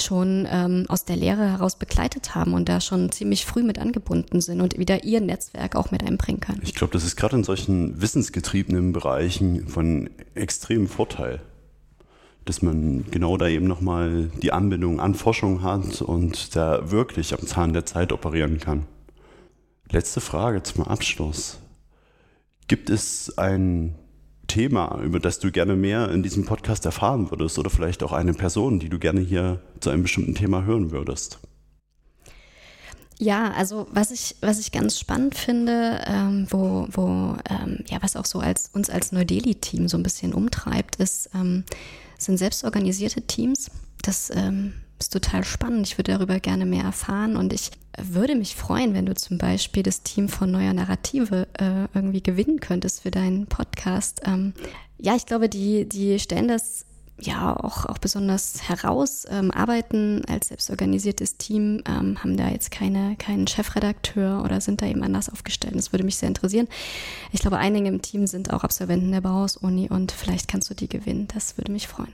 schon 0.00 0.46
ähm, 0.50 0.86
aus 0.88 1.04
der 1.04 1.16
Lehre 1.16 1.50
heraus 1.50 1.76
begleitet 1.76 2.34
haben 2.34 2.54
und 2.54 2.68
da 2.68 2.80
schon 2.80 3.10
ziemlich 3.10 3.44
früh 3.44 3.62
mit 3.62 3.78
angebunden 3.78 4.40
sind 4.40 4.60
und 4.60 4.78
wieder 4.78 5.04
ihr 5.04 5.20
Netzwerk 5.20 5.76
auch 5.76 5.90
mit 5.90 6.04
einbringen 6.04 6.40
können. 6.40 6.60
Ich 6.62 6.74
glaube, 6.74 6.92
das 6.92 7.04
ist 7.04 7.16
gerade 7.16 7.36
in 7.36 7.44
solchen 7.44 8.00
wissensgetriebenen 8.00 8.92
Bereichen 8.92 9.68
von 9.68 10.10
extremem 10.34 10.88
Vorteil. 10.88 11.40
dass 12.44 12.60
man 12.60 13.06
genau 13.10 13.38
da 13.38 13.48
eben 13.48 13.66
nochmal 13.66 14.30
die 14.42 14.52
Anbindung 14.52 15.00
an 15.00 15.14
Forschung 15.14 15.62
hat 15.62 16.02
und 16.02 16.54
da 16.54 16.90
wirklich 16.90 17.32
am 17.32 17.46
Zahn 17.46 17.72
der 17.72 17.86
Zeit 17.86 18.12
operieren 18.12 18.60
kann. 18.60 18.86
Letzte 19.90 20.20
Frage 20.20 20.62
zum 20.62 20.84
Abschluss. 20.84 21.58
Gibt 22.68 22.90
es 22.90 23.38
ein 23.38 23.94
Thema, 24.46 25.00
über 25.02 25.20
das 25.20 25.38
du 25.38 25.50
gerne 25.50 25.76
mehr 25.76 26.10
in 26.10 26.22
diesem 26.22 26.44
Podcast 26.44 26.84
erfahren 26.84 27.30
würdest 27.30 27.58
oder 27.58 27.70
vielleicht 27.70 28.02
auch 28.02 28.12
eine 28.12 28.34
Person, 28.34 28.78
die 28.78 28.88
du 28.88 28.98
gerne 28.98 29.20
hier 29.20 29.60
zu 29.80 29.90
einem 29.90 30.02
bestimmten 30.02 30.34
Thema 30.34 30.64
hören 30.64 30.90
würdest? 30.90 31.38
Ja, 33.18 33.52
also 33.52 33.86
was 33.92 34.10
ich, 34.10 34.36
was 34.40 34.58
ich 34.58 34.72
ganz 34.72 34.98
spannend 34.98 35.36
finde, 35.36 36.02
ähm, 36.06 36.46
wo, 36.50 36.86
wo 36.90 37.36
ähm, 37.48 37.84
ja, 37.88 37.98
was 38.00 38.16
auch 38.16 38.24
so 38.24 38.40
als 38.40 38.70
uns 38.72 38.90
als 38.90 39.12
Neu-Delhi-Team 39.12 39.88
so 39.88 39.96
ein 39.96 40.02
bisschen 40.02 40.34
umtreibt, 40.34 40.96
ist, 40.96 41.30
ähm, 41.34 41.64
sind 42.18 42.38
selbstorganisierte 42.38 43.22
Teams. 43.22 43.70
Das 44.02 44.30
ähm, 44.34 44.74
ist 44.98 45.12
total 45.12 45.44
spannend. 45.44 45.86
Ich 45.86 45.96
würde 45.96 46.12
darüber 46.12 46.40
gerne 46.40 46.66
mehr 46.66 46.84
erfahren 46.84 47.36
und 47.36 47.52
ich 47.52 47.70
würde 48.02 48.34
mich 48.34 48.56
freuen, 48.56 48.94
wenn 48.94 49.06
du 49.06 49.14
zum 49.14 49.38
Beispiel 49.38 49.82
das 49.82 50.02
Team 50.02 50.28
von 50.28 50.50
Neuer 50.50 50.72
Narrative 50.72 51.46
äh, 51.58 51.86
irgendwie 51.94 52.22
gewinnen 52.22 52.60
könntest 52.60 53.02
für 53.02 53.10
deinen 53.10 53.46
Podcast. 53.46 54.22
Ähm, 54.24 54.54
ja, 54.98 55.14
ich 55.16 55.26
glaube, 55.26 55.48
die, 55.48 55.88
die 55.88 56.18
stellen 56.18 56.48
das 56.48 56.86
ja 57.20 57.56
auch, 57.56 57.86
auch 57.86 57.98
besonders 57.98 58.68
heraus, 58.68 59.24
ähm, 59.30 59.50
arbeiten 59.50 60.22
als 60.26 60.48
selbstorganisiertes 60.48 61.36
Team, 61.36 61.82
ähm, 61.86 62.22
haben 62.22 62.36
da 62.36 62.48
jetzt 62.48 62.70
keine, 62.70 63.16
keinen 63.16 63.46
Chefredakteur 63.46 64.42
oder 64.44 64.60
sind 64.60 64.82
da 64.82 64.86
eben 64.86 65.02
anders 65.02 65.28
aufgestellt. 65.28 65.76
Das 65.76 65.92
würde 65.92 66.04
mich 66.04 66.16
sehr 66.16 66.28
interessieren. 66.28 66.68
Ich 67.32 67.40
glaube, 67.40 67.58
einige 67.58 67.88
im 67.88 68.02
Team 68.02 68.26
sind 68.26 68.52
auch 68.52 68.64
Absolventen 68.64 69.12
der 69.12 69.20
Bauhaus-Uni 69.20 69.88
und 69.90 70.12
vielleicht 70.12 70.48
kannst 70.48 70.70
du 70.70 70.74
die 70.74 70.88
gewinnen. 70.88 71.28
Das 71.32 71.56
würde 71.56 71.72
mich 71.72 71.86
freuen. 71.86 72.12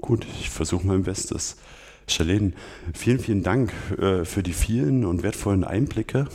Gut, 0.00 0.26
ich 0.40 0.50
versuche 0.50 0.86
mein 0.86 1.02
Bestes. 1.02 1.56
Charlene, 2.06 2.52
vielen, 2.92 3.18
vielen 3.18 3.42
Dank 3.42 3.72
äh, 3.98 4.24
für 4.24 4.42
die 4.42 4.52
vielen 4.52 5.04
und 5.04 5.22
wertvollen 5.22 5.64
Einblicke. 5.64 6.26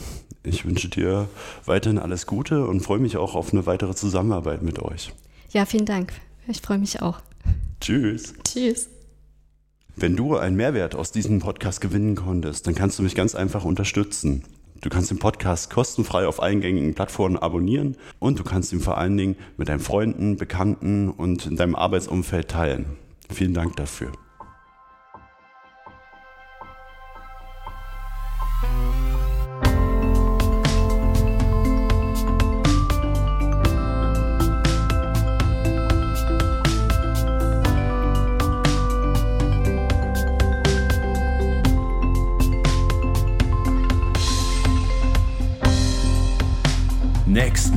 Ich 0.43 0.65
wünsche 0.65 0.89
dir 0.89 1.27
weiterhin 1.65 1.99
alles 1.99 2.25
Gute 2.25 2.65
und 2.65 2.82
freue 2.82 2.99
mich 2.99 3.17
auch 3.17 3.36
auf 3.36 3.53
eine 3.53 3.65
weitere 3.65 3.93
Zusammenarbeit 3.93 4.62
mit 4.62 4.79
euch. 4.79 5.13
Ja, 5.51 5.65
vielen 5.65 5.86
Dank. 5.86 6.13
Ich 6.47 6.62
freue 6.62 6.77
mich 6.77 7.01
auch. 7.01 7.21
Tschüss. 7.82 8.34
Tschüss. 8.43 8.89
Wenn 9.95 10.15
du 10.15 10.38
einen 10.38 10.55
Mehrwert 10.55 10.95
aus 10.95 11.12
diesem 11.12 11.39
Podcast 11.39 11.82
gewinnen 11.82 12.15
konntest, 12.15 12.65
dann 12.67 12.75
kannst 12.75 12.97
du 12.99 13.03
mich 13.03 13.15
ganz 13.15 13.36
einfach 13.36 13.65
unterstützen. 13.65 14.43
Du 14.82 14.89
kannst 14.89 15.12
den 15.12 15.19
Podcast 15.19 15.69
kostenfrei 15.69 16.25
auf 16.25 16.41
allen 16.41 16.62
gängigen 16.62 16.93
Plattformen 16.93 17.38
abonnieren 17.38 17.97
und 18.19 18.39
du 18.39 18.43
kannst 18.45 18.71
ihn 18.71 18.79
vor 18.79 18.97
allen 18.97 19.17
Dingen 19.17 19.36
mit 19.58 19.67
deinen 19.67 19.82
Freunden, 19.82 20.38
Bekannten 20.38 21.10
und 21.10 21.47
in 21.47 21.58
deinem 21.58 21.75
Arbeitsumfeld 21.75 22.47
teilen. 22.47 22.86
Vielen 23.29 23.53
Dank 23.53 23.75
dafür. 23.75 24.13